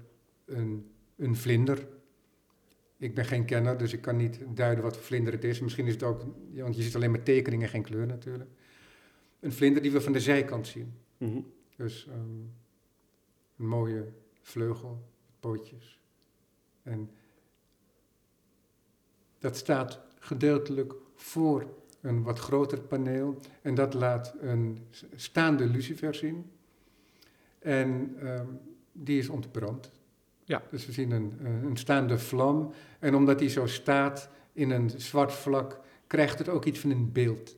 [0.45, 1.87] een, een vlinder.
[2.99, 5.61] Ik ben geen kenner, dus ik kan niet duiden wat voor vlinder het is.
[5.61, 8.51] Misschien is het ook, want je ziet alleen maar tekeningen, geen kleur natuurlijk.
[9.41, 11.05] Een vlinder die we van de zijkant zien.
[11.19, 11.53] Mm -hmm.
[11.77, 12.53] Dus um,
[13.57, 14.13] een mooie
[14.43, 15.03] vleugel,
[15.41, 16.01] pootjes.
[16.83, 17.11] En
[19.39, 21.67] dat staat gedeeltelijk voor
[22.01, 23.39] een wat groter paneel.
[23.63, 26.51] En dat laat een staande lucifer zien.
[27.59, 28.61] En um,
[28.93, 29.91] die is ontbrand.
[30.45, 30.63] Ja.
[30.71, 32.73] Dus we zien een, een staande vlam.
[32.99, 37.13] En omdat die zo staat in een zwart vlak, krijgt het ook iets van een
[37.13, 37.57] beeld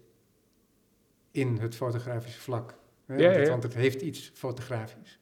[1.30, 2.74] in het fotografische vlak.
[3.08, 3.16] Hè?
[3.16, 3.50] Ja, want, het, ja.
[3.50, 5.18] want het heeft iets fotografisch.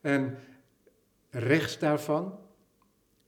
[0.00, 0.38] En
[1.30, 2.38] rechts daarvan,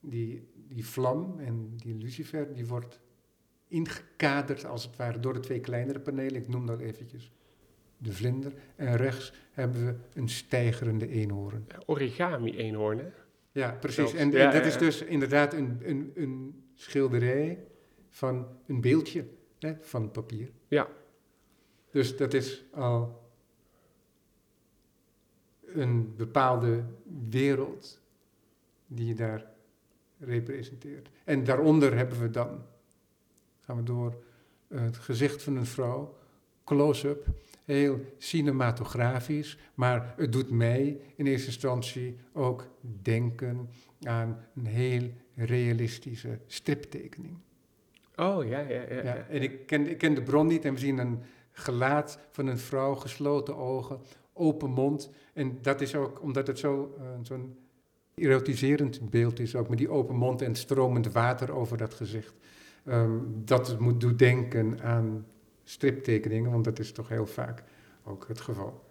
[0.01, 3.01] die, die vlam en die lucifer, die wordt
[3.69, 6.35] ingekaderd als het ware door de twee kleinere panelen.
[6.35, 7.33] Ik noem dat eventjes
[7.99, 8.53] de vlinder.
[8.77, 11.67] En rechts hebben we een stijgerende eenhoorn.
[11.87, 13.09] Origami-eenhoorn, hè?
[13.53, 14.15] Ja, precies.
[14.15, 17.65] En, Ja, dat ja, is dus inderdaad een, een, een schilderij
[18.09, 19.27] van een beeldje
[19.59, 20.51] hè, van papier.
[20.69, 20.89] Ja.
[21.91, 23.24] Dus dat is al
[25.75, 26.85] een bepaalde
[27.29, 28.01] wereld
[28.87, 29.47] die je daar
[30.19, 31.09] representeert.
[31.25, 32.63] En daaronder hebben we dan,
[33.61, 34.23] gaan we door,
[34.69, 36.17] het gezicht van een vrouw,
[36.65, 37.27] close-up,
[37.65, 42.69] heel cinematografisch, maar het doet mij in eerste instantie ook
[43.03, 43.69] denken
[44.03, 47.37] aan een heel realistische striptekening.
[48.17, 48.83] Oh, ja, ja, ja.
[48.89, 49.27] Ja, ja.
[49.29, 51.23] en ik ken, ik ken de bron niet en we zien een
[51.53, 54.01] gelaat van een vrouw, gesloten ogen,
[54.35, 55.11] open mond.
[55.33, 57.57] En dat is ook omdat het zo, eh, zo'n
[58.15, 62.35] erotiserend beeld is, ook met die open mond en stromend water over dat gezicht.
[62.85, 65.27] Ehm, dat moet doet denken aan
[65.65, 67.63] striptekeningen, want dat is toch heel vaak
[68.05, 68.83] ook het geval.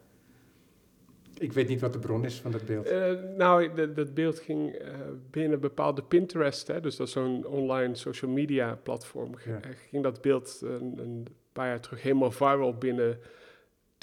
[1.38, 2.86] Ik weet niet wat de bron is van dat beeld.
[2.86, 4.94] Eh, nou, dat, dat beeld ging eh,
[5.32, 9.60] binnen bepaalde Pinterest, hè, dus dat is zo'n online social media platform, Ja.
[9.90, 13.20] ging dat beeld een, een paar jaar terug helemaal viral binnen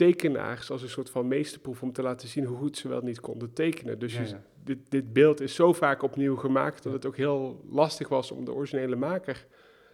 [0.06, 3.20] tekenaars als een soort van meesterproef om te laten zien hoe goed ze wel niet
[3.20, 3.98] konden tekenen.
[3.98, 4.42] Dus Ja, je- ja.
[4.64, 8.44] Dit, dit beeld is zo vaak opnieuw gemaakt dat het ook heel lastig was om
[8.44, 9.46] de originele maker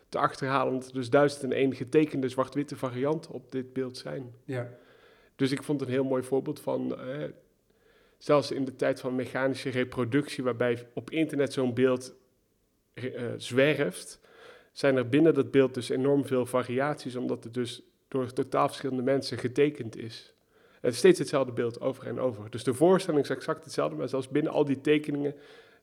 [0.09, 0.73] te achterhalen.
[0.73, 4.35] Omdat er dus duizend en één getekende zwart-witte varianten op dit beeld zijn.
[4.45, 4.71] ja.
[5.37, 7.25] Dus ik vond het een heel mooi voorbeeld van, eh,
[8.19, 12.15] zelfs in de tijd van mechanische reproductie, waarbij op internet zo'n beeld
[12.95, 13.03] eh,
[13.37, 14.21] zwerft,
[14.73, 19.03] zijn er binnen dat beeld dus enorm veel variaties, omdat het dus door totaal verschillende
[19.03, 20.35] mensen getekend is.
[20.81, 22.51] Het is steeds hetzelfde beeld over en over.
[22.51, 25.35] Dus de voorstelling is exact hetzelfde, maar zelfs binnen al die tekeningen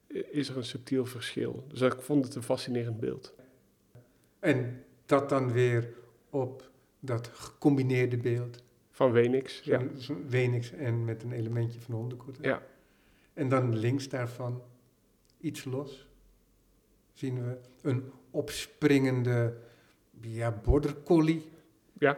[0.08, 1.66] eh, is er een subtiel verschil.
[1.68, 3.34] Dus ik vond het een fascinerend beeld.
[4.40, 5.94] En dat dan weer
[6.30, 6.70] op
[7.00, 8.64] dat gecombineerde beeld.
[8.92, 9.60] Van Wenix.
[9.60, 9.82] Ja.
[10.28, 12.38] Wenix en met een elementje van hondenkoet.
[12.42, 12.64] Ja.
[13.34, 14.62] En dan links daarvan,
[15.40, 16.08] iets los,
[17.14, 19.58] zien we een opspringende
[20.22, 21.50] ja, border collie.
[22.04, 22.18] Ja.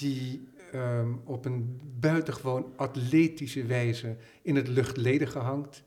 [0.00, 5.82] Die ehm, op een buitengewoon atletische wijze in het luchtledige hangt.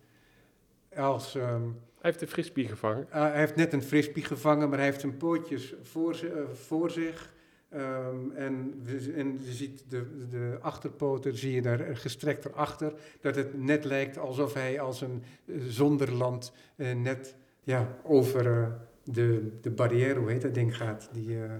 [0.96, 1.62] Als, ehm,
[1.98, 3.08] Hij heeft de frisbee gevangen.
[3.12, 6.92] Ah, hij heeft net een frisbee gevangen, maar hij heeft zijn pootjes voor, eh, voor
[6.92, 7.34] zich.
[7.70, 8.82] Ehm, en,
[9.16, 12.94] en je ziet de, de achterpoten, zie je daar gestrekt erachter.
[13.22, 18.68] Dat het net lijkt alsof hij als een eh, zonderland eh, net ja, over eh,
[19.04, 21.10] de, de barrière, hoe heet dat ding, gaat.
[21.14, 21.52] Die, eh,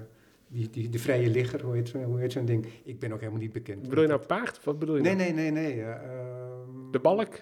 [0.48, 2.66] die, die, de vrije ligger, hoe heet, hoe heet zo'n ding?
[2.84, 3.82] Ik ben ook helemaal niet bekend.
[3.90, 4.64] Bedoel je nou paard?
[4.64, 5.32] Wat bedoel je Nee, nou?
[5.34, 5.82] nee, nee, nee.
[5.84, 7.40] eh, ehm, De balk?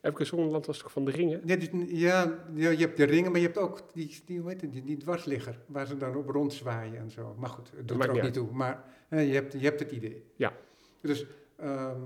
[0.00, 1.40] Epke Zonderland was toch van de ringen?
[1.44, 4.60] Ja, die- ja, je hebt de ringen, maar je hebt ook die, die, hoe heet
[4.60, 7.34] het, die, die dwarsligger, waar ze dan op rondzwaaien en zo.
[7.38, 8.48] Maar goed, het doet er ook niet toe.
[8.52, 10.24] Maar eh, je, hebt, je hebt het idee.
[10.36, 10.52] Ja.
[11.00, 11.26] Dus,
[11.56, 12.00] ehm,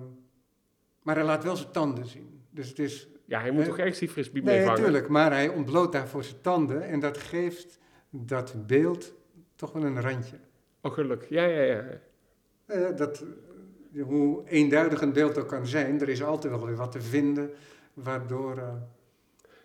[1.03, 2.41] maar hij laat wel zijn tanden zien.
[2.51, 3.09] Dus het is...
[3.27, 3.69] Ja, hij moet Nee.
[3.69, 4.81] toch ergens die frisbee Nee, mee vangen?
[4.81, 7.79] natuurlijk, maar hij ontbloot daarvoor zijn tanden en dat geeft
[8.11, 9.15] dat beeld
[9.65, 10.37] toch wel een randje.
[10.81, 11.29] Oh, gelukkig.
[11.29, 11.85] Ja, ja, ja.
[12.67, 13.25] Eh, dat,
[13.95, 17.01] eh, hoe eenduidig een beeld ook kan zijn, er is altijd wel weer wat te
[17.01, 17.51] vinden
[17.95, 18.75] waardoor eh,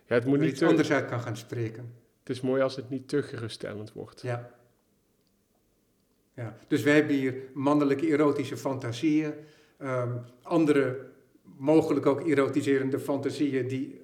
[0.04, 1.94] ja het, moet er niet iets te, anders uit kan gaan spreken.
[2.18, 4.20] het is mooi als het niet te geruststellend wordt.
[4.20, 4.50] Ja.
[6.34, 6.56] ja.
[6.68, 9.34] Dus wij hebben hier mannelijke erotische fantasieën,
[9.78, 11.10] ehm, andere
[11.42, 14.00] mogelijk ook erotiserende fantasieën die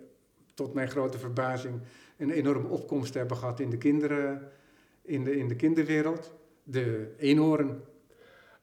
[0.54, 1.80] tot mijn grote verbazing
[2.16, 4.50] een enorme opkomst hebben gehad in de, kinderen,
[5.06, 6.34] in de, in de kinderwereld.
[6.62, 7.80] De eenhoorn.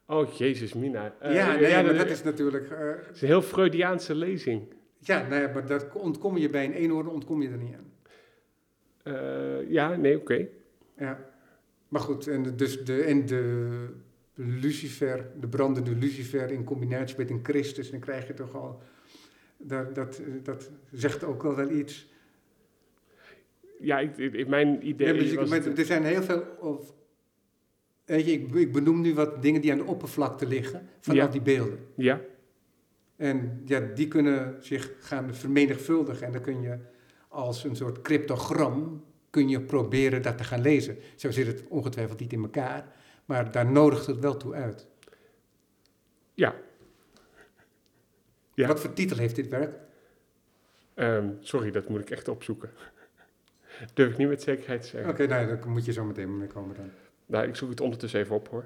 [0.06, 1.16] Oh, jezus, Mina.
[1.20, 2.70] Eh, ja, nee, maar dat is natuurlijk...
[2.70, 4.62] eh, is een heel Freudiaanse lezing.
[5.00, 7.92] ja, nee, maar dat ontkom je bij een eenhoorn, ontkom je er niet aan.
[9.04, 10.48] Eh, ja, nee, oké.
[10.98, 11.20] Ja.
[11.88, 13.86] Maar goed, en, dus de, en de
[14.36, 18.82] lucifer, de brandende lucifer in combinatie met een Christus, dan krijg je toch al...
[19.58, 22.13] Dat, dat, dat zegt ook wel wel iets.
[23.84, 26.44] Ja, ik, mijn idee Ja, was er zijn heel veel...
[26.60, 26.94] Of,
[28.06, 31.26] weet je, ik, ik benoem nu wat dingen die aan de oppervlakte liggen van Ja.
[31.26, 31.80] al die beelden.
[31.96, 32.22] Ja,
[33.16, 36.26] En ja, die kunnen zich gaan vermenigvuldigen.
[36.26, 36.78] En dan kun je
[37.28, 40.98] als een soort cryptogram kun je proberen dat te gaan lezen.
[41.16, 44.88] Zo zit het ongetwijfeld niet in elkaar, maar daar nodigt het wel toe uit.
[46.34, 46.56] ja.
[48.56, 48.68] Ja.
[48.68, 49.76] Wat voor titel heeft dit werk?
[50.94, 52.70] Ehm, sorry, dat moet ik echt opzoeken.
[53.94, 55.12] Durf ik niet met zekerheid te zeggen.
[55.12, 56.90] Oké, nou, daar moet je zo meteen mee komen dan.
[57.26, 58.66] Nou, ik zoek het ondertussen even op hoor.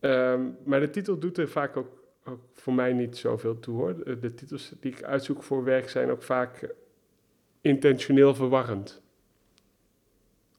[0.00, 4.04] Ehm, maar de titel doet er vaak ook, ook voor mij niet zoveel toe hoor.
[4.04, 6.74] De, de titels die ik uitzoek voor werk zijn ook vaak
[7.60, 9.02] intentioneel verwarrend.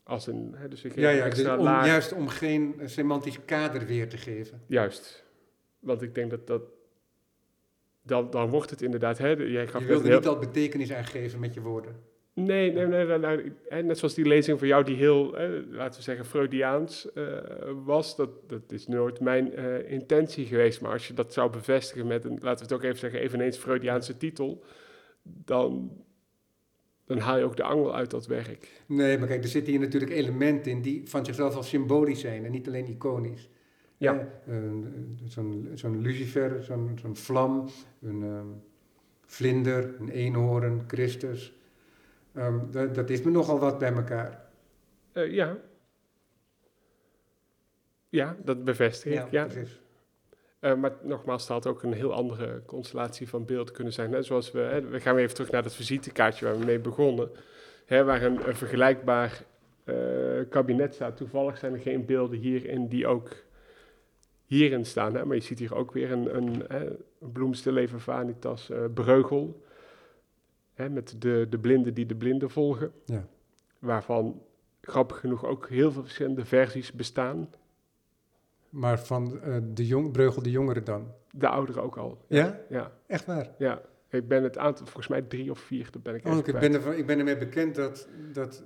[0.03, 1.85] Als een, hè, dus ik Ja, ja, extra dus om, laag.
[1.85, 4.61] juist om geen semantisch kader weer te geven.
[4.67, 5.25] Juist.
[5.79, 6.61] Want ik denk dat dat...
[8.03, 9.17] Dan, dan wordt het inderdaad...
[9.17, 11.95] Hè, jij gaf Je wilde heel- niet al betekenis aangeven met je woorden.
[12.33, 13.51] Nee, nee, nee, nee, nou,
[13.83, 15.31] net zoals die lezing van jou die heel,
[15.69, 17.25] laten we zeggen, Freudiaans eh,
[17.83, 18.15] was.
[18.15, 20.81] Dat, dat is nooit mijn eh, intentie geweest.
[20.81, 23.57] Maar als je dat zou bevestigen met een, laten we het ook even zeggen, eveneens
[23.57, 24.63] Freudiaanse titel,
[25.23, 25.91] dan,
[27.05, 28.83] dan haal je ook de angel uit dat werk.
[28.85, 32.45] Nee, maar kijk, er zitten hier natuurlijk elementen in die van zichzelf al symbolisch zijn
[32.45, 33.49] en niet alleen iconisch.
[33.97, 34.27] Ja.
[35.25, 37.69] Zo'n, zo'n lucifer, zo'n, zo'n vlam,
[38.01, 38.47] een ehm,
[39.25, 41.53] vlinder, een eenhoorn, Christus.
[42.33, 44.45] Ehm, dat, dat is me nogal wat bij elkaar.
[45.11, 45.57] Eh, ja.
[48.09, 49.31] Ja, dat bevestig ik.
[49.31, 49.45] Ja.
[49.45, 49.79] precies.
[50.59, 54.09] Eh, maar nogmaals, het had ook een heel andere constellatie van beelden kunnen zijn.
[54.09, 56.79] Net zoals we, hè, we gaan weer even terug naar dat visitekaartje waar we mee
[56.79, 57.29] begonnen.
[57.85, 59.43] Hè, waar een, een vergelijkbaar
[59.83, 59.95] eh,
[60.49, 61.17] kabinet staat.
[61.17, 63.29] Toevallig zijn er geen beelden hierin die ook
[64.45, 65.15] hierin staan.
[65.15, 65.25] Hè?
[65.25, 66.85] Maar je ziet hier ook weer een, een, hè,
[67.19, 69.63] een bloemstilleven vanitas breugel.
[70.81, 72.91] Hè, met de, de blinden die de blinden volgen.
[73.05, 73.27] Ja.
[73.79, 74.41] Waarvan
[74.81, 77.49] grappig genoeg ook heel veel verschillende versies bestaan.
[78.69, 81.07] Maar van eh, de jong, Breugel de Jongere dan?
[81.31, 82.25] De ouderen ook al.
[82.27, 82.59] Ja?
[82.69, 82.91] Ja.
[83.07, 83.49] Echt waar?
[83.57, 86.43] Ja, ik ben het aantal, volgens mij drie of vier, dat ben ik Oh, ik,
[86.59, 88.63] ben ik ben ermee bekend dat, dat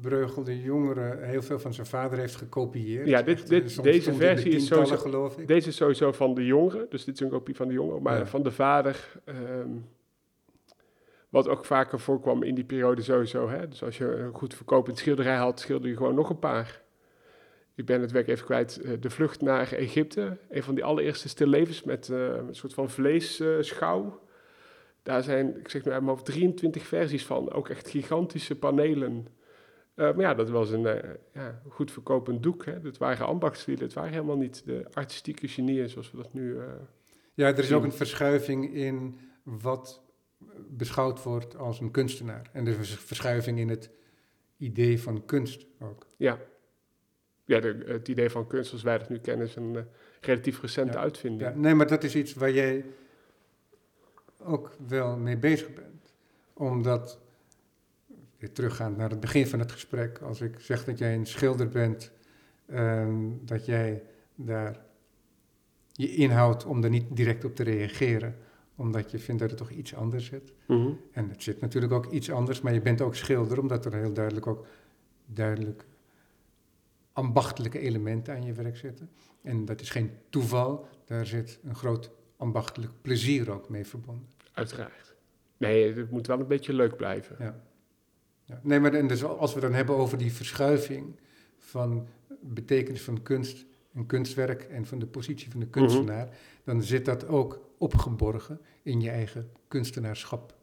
[0.00, 3.06] Breugel de Jongere heel veel van zijn vader heeft gekopieerd.
[3.08, 5.46] Ja, dit- dit- eh, soms deze de versie is sowieso- geloof ik.
[5.48, 8.18] Deze is sowieso van de jongeren, dus dit is een kopie van de jongeren, maar
[8.18, 8.26] Ja.
[8.26, 9.68] van de vader, ehm,
[11.36, 13.48] wat ook vaker voorkwam in die periode sowieso.
[13.48, 13.68] Hè?
[13.68, 16.82] Dus als je een goed verkopend schilderij had, schilder je gewoon nog een paar.
[17.74, 21.28] Ik ben het werk even kwijt, eh, De Vlucht naar Egypte, een van die allereerste
[21.28, 24.20] stillevens met eh, een soort van vleesschouw.
[25.02, 29.26] Daar zijn, ik zeg nu uit mijn hoofd, 23 versies van, ook echt gigantische panelen.
[29.94, 30.88] Eh, maar ja, dat was een
[31.32, 32.64] ja, goed verkopend doek.
[32.64, 32.80] Hè.
[32.80, 36.58] Dat waren ambachtslieden, het waren helemaal niet de artistieke genieën zoals we dat nu...
[37.34, 40.05] Ja, er is ook een verschuiving in wat
[40.68, 42.50] beschouwd wordt als een kunstenaar.
[42.52, 43.90] En er is een verschuiving in het
[44.56, 46.06] idee van kunst ook.
[46.16, 46.38] ja,
[47.44, 49.82] ja de, het idee van kunst zoals wij dat nu kennen is een eh,
[50.20, 50.98] relatief recente Ja.
[51.02, 51.50] uitvinding.
[51.50, 52.84] Ja, nee, maar dat is iets waar jij
[54.38, 56.12] ook wel mee bezig bent.
[56.52, 57.18] Omdat,
[58.38, 61.68] weer teruggaand naar het begin van het gesprek, als ik zeg dat jij een schilder
[61.68, 62.12] bent,
[62.66, 64.02] ehm, dat jij
[64.34, 64.84] daar
[65.92, 68.36] je inhoudt om er niet direct op te reageren,
[68.76, 70.52] omdat je vindt dat het toch iets anders zit.
[70.66, 70.90] Mhm.
[71.10, 74.12] En het zit natuurlijk ook iets anders, maar je bent ook schilder, omdat er heel
[74.12, 74.66] duidelijk ook
[75.26, 75.86] duidelijk
[77.12, 79.10] ambachtelijke elementen aan je werk zitten.
[79.42, 84.28] En dat is geen toeval, daar zit een groot ambachtelijk plezier ook mee verbonden.
[84.52, 85.14] Uiteraard.
[85.56, 87.36] Nee, het moet wel een beetje leuk blijven.
[87.38, 87.60] Ja.
[88.44, 88.60] Ja.
[88.62, 91.16] Nee, maar en dus als we dan hebben over die verschuiving
[91.58, 92.08] van
[92.40, 93.64] betekenis van kunst
[93.96, 96.28] en kunstwerk en van de positie van de kunstenaar,
[96.64, 100.54] dan zit dat ook opgeborgen in je eigen kunstenaarschap.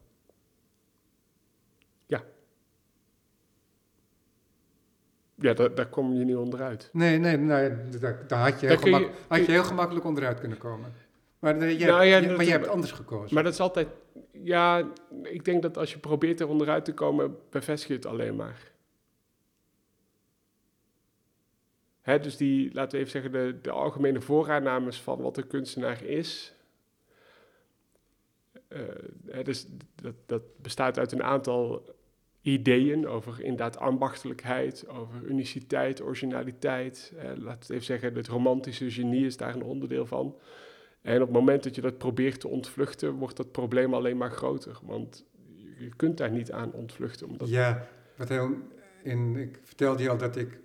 [5.36, 6.88] Ja, daar, daar kom je niet onderuit.
[6.92, 10.40] Nee, nee, nou, ja, daar, daar had, je heel je- had je heel gemakkelijk onderuit
[10.40, 10.92] kunnen komen.
[11.38, 13.34] Maar, eh, jij, Nou ja, dat- maar jij hebt anders gekozen.
[13.34, 13.88] Maar dat is altijd...
[14.32, 14.88] Ja,
[15.22, 18.72] ik denk dat als je probeert er onderuit te komen, bevestig je het alleen maar.
[22.04, 26.54] Dus die, laten we even zeggen, de, de algemene vooraannames van wat een kunstenaar is.
[28.68, 31.94] eh, dus dat, dat bestaat uit een aantal
[32.40, 37.12] ideeën over inderdaad ambachtelijkheid, over uniciteit, originaliteit.
[37.16, 40.36] Eh, laten we even zeggen, het romantische genie is daar een onderdeel van.
[41.02, 44.30] En op het moment dat je dat probeert te ontvluchten, wordt dat probleem alleen maar
[44.30, 44.78] groter.
[44.82, 45.24] Want
[45.78, 47.26] je kunt daar niet aan ontvluchten.
[47.28, 48.50] Omdat, Ja, wat heel,
[49.02, 50.60] in, ik vertelde je al dat ik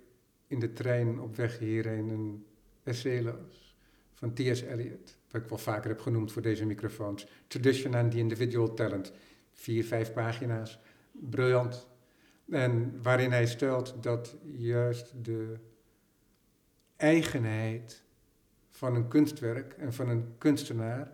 [0.50, 2.46] in de trein op weg hierheen een
[2.82, 3.34] essay
[4.14, 4.60] van T.S.
[4.60, 5.16] Eliot.
[5.30, 7.26] Wat ik wel vaker heb genoemd voor deze microfoons.
[7.46, 9.12] Tradition and the Individual Talent.
[9.52, 10.78] Vier, vijf pagina's.
[11.12, 11.86] Briljant.
[12.48, 15.56] En waarin hij stelt dat juist de
[16.96, 18.02] eigenheid
[18.68, 21.12] van een kunstwerk en van een kunstenaar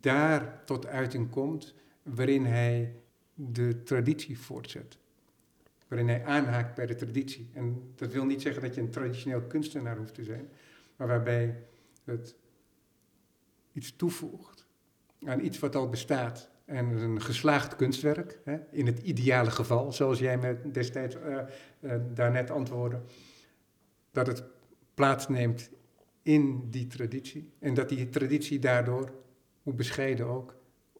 [0.00, 2.96] daar tot uiting komt waarin hij
[3.34, 4.98] de traditie voortzet.
[5.88, 7.50] Waarin hij aanhaakt bij de traditie.
[7.54, 10.48] En dat wil niet zeggen dat je een traditioneel kunstenaar hoeft te zijn,
[10.96, 11.62] maar waarbij
[12.04, 12.36] het
[13.72, 14.66] iets toevoegt
[15.26, 16.50] aan iets wat al bestaat.
[16.64, 21.38] En een geslaagd kunstwerk, hè, in het ideale geval, zoals jij me destijds eh,
[21.80, 23.00] eh, daarnet antwoordde,
[24.10, 24.44] dat het
[24.94, 25.70] plaatsneemt
[26.22, 27.52] in die traditie.
[27.58, 29.12] En dat die traditie daardoor,
[29.62, 30.54] hoe bescheiden ook,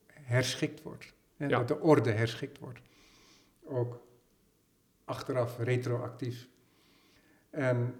[0.06, 1.14] herschikt wordt.
[1.36, 1.58] Hè, Ja.
[1.58, 2.80] Dat de orde herschikt wordt.
[3.64, 4.00] Ook
[5.08, 6.48] achteraf, retroactief.
[7.50, 7.94] En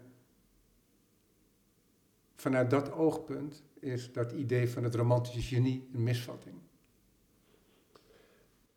[2.37, 6.57] vanuit dat oogpunt is dat idee van het romantische genie een misvatting.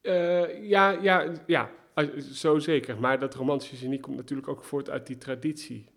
[0.02, 3.00] Eh, ja, ja, ja, eh, zo zeker.
[3.00, 5.90] Maar dat romantische genie komt natuurlijk ook voort uit die traditie.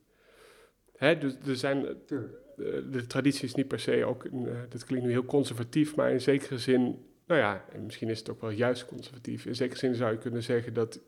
[0.97, 2.33] Hè, dus er zijn, eh, Tuurlijk.
[2.57, 5.97] de, de traditie is niet per se ook, een, eh, dat klinkt nu heel conservatief,
[5.97, 9.47] maar in zekere zin, nou ja, en misschien is het ook wel juist conservatief.
[9.47, 11.01] In zekere zin zou je kunnen zeggen dat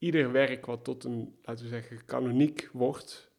[0.00, 3.30] ieder werk wat tot een, laten we zeggen, kanoniek wordt,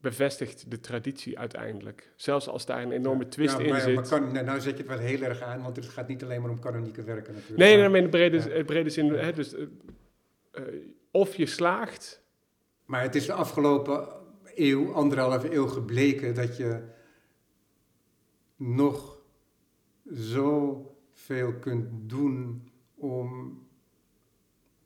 [0.00, 2.12] bevestigt de traditie uiteindelijk.
[2.16, 3.94] Zelfs als daar een enorme twist Ja, in zit.
[3.94, 6.22] Maar kan, nou, nou zet je het wel heel erg aan, want het gaat niet
[6.22, 7.60] alleen maar om kanonieke werken natuurlijk.
[7.60, 8.48] Nee, nee, maar, in de brede, Ja.
[8.48, 9.62] eh, brede zin, hè, dus, eh,
[10.52, 10.62] eh,
[11.10, 12.22] of je slaagt,
[12.84, 14.08] maar het is de afgelopen
[14.54, 16.82] eeuw, anderhalve eeuw gebleken dat je
[18.56, 19.22] nog
[20.04, 23.58] zoveel kunt doen om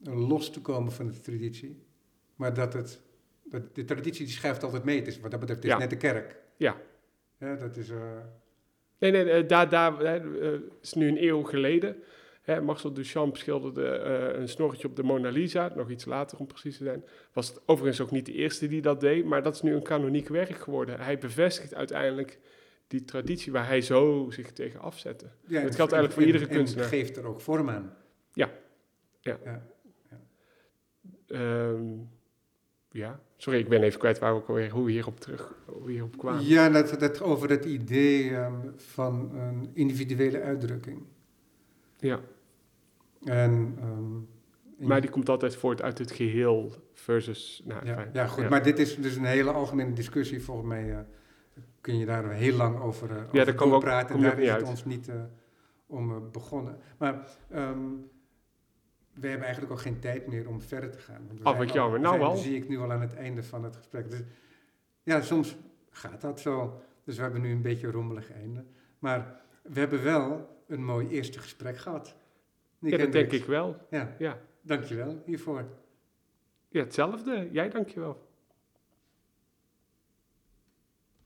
[0.03, 1.83] los te komen van de traditie.
[2.37, 3.01] Maar dat het,
[3.45, 4.97] dat de traditie die schuift altijd mee.
[4.99, 5.83] Het is, wat dat betreft, het is Ja.
[5.83, 6.37] net de kerk.
[6.57, 6.77] Ja.
[7.39, 7.91] Ja, dat is...
[7.91, 8.17] eh,
[8.99, 11.97] Nee, nee, eh, daar, daar hè, eh, het is nu een eeuw geleden.
[12.43, 13.87] Hè, Marcel Duchamp schilderde
[14.39, 17.05] een snorretje op de Mona Lisa, nog iets later om precies te zijn.
[17.33, 19.83] Was het overigens ook niet de eerste die dat deed, maar dat is nu een
[19.83, 21.01] kanoniek werk geworden.
[21.01, 22.39] Hij bevestigt uiteindelijk
[22.87, 25.25] die traditie waar hij zo zich tegen afzette.
[25.25, 26.89] ja, Dat en- geldt eigenlijk voor en- iedere en kunstenaar.
[26.89, 27.97] geeft er ook vorm aan.
[28.35, 28.49] Ehm,
[29.45, 29.63] ja,
[33.37, 35.91] sorry, ik ben even kwijt waar we ook alweer, hoe we hierop terug, hoe we
[35.93, 36.45] hierop kwamen.
[36.45, 41.03] Ja, dat, dat over het idee ehm, van een individuele uitdrukking.
[41.99, 42.21] Ja,
[43.25, 47.63] En, ehm, maar die komt altijd voort uit het geheel versus...
[47.65, 48.11] Nou, ja, fijn.
[48.13, 48.49] ja, goed, Ja.
[48.49, 50.43] maar dit is dus een hele algemene discussie.
[50.43, 50.99] Volgens mij eh,
[51.81, 54.21] kun je daar heel lang over, uh, daar over komen we ook- praten.
[54.21, 54.69] Daar niet is het uit.
[54.69, 55.15] ons niet eh,
[55.87, 56.79] om eh, begonnen.
[56.99, 57.79] Maar ehm,
[59.21, 61.27] we hebben eigenlijk ook geen tijd meer om verder te gaan.
[61.27, 62.01] Want zijn wat jammer.
[62.01, 62.37] Nou wel.
[62.37, 64.11] zie ik nu al aan het einde van het gesprek.
[64.11, 64.21] Dus,
[65.03, 65.57] ja, soms
[65.91, 66.81] gaat dat zo.
[67.05, 68.65] Dus we hebben nu een beetje een rommelig einde.
[68.99, 72.17] Maar we hebben wel een mooi eerste gesprek gehad.
[72.79, 73.77] Nick Ja, dat denk ik wel.
[73.91, 74.39] Ja, Ja.
[74.63, 75.65] dankjewel hiervoor.
[76.69, 77.49] ja, hetzelfde.
[77.53, 78.28] Jij dankjewel.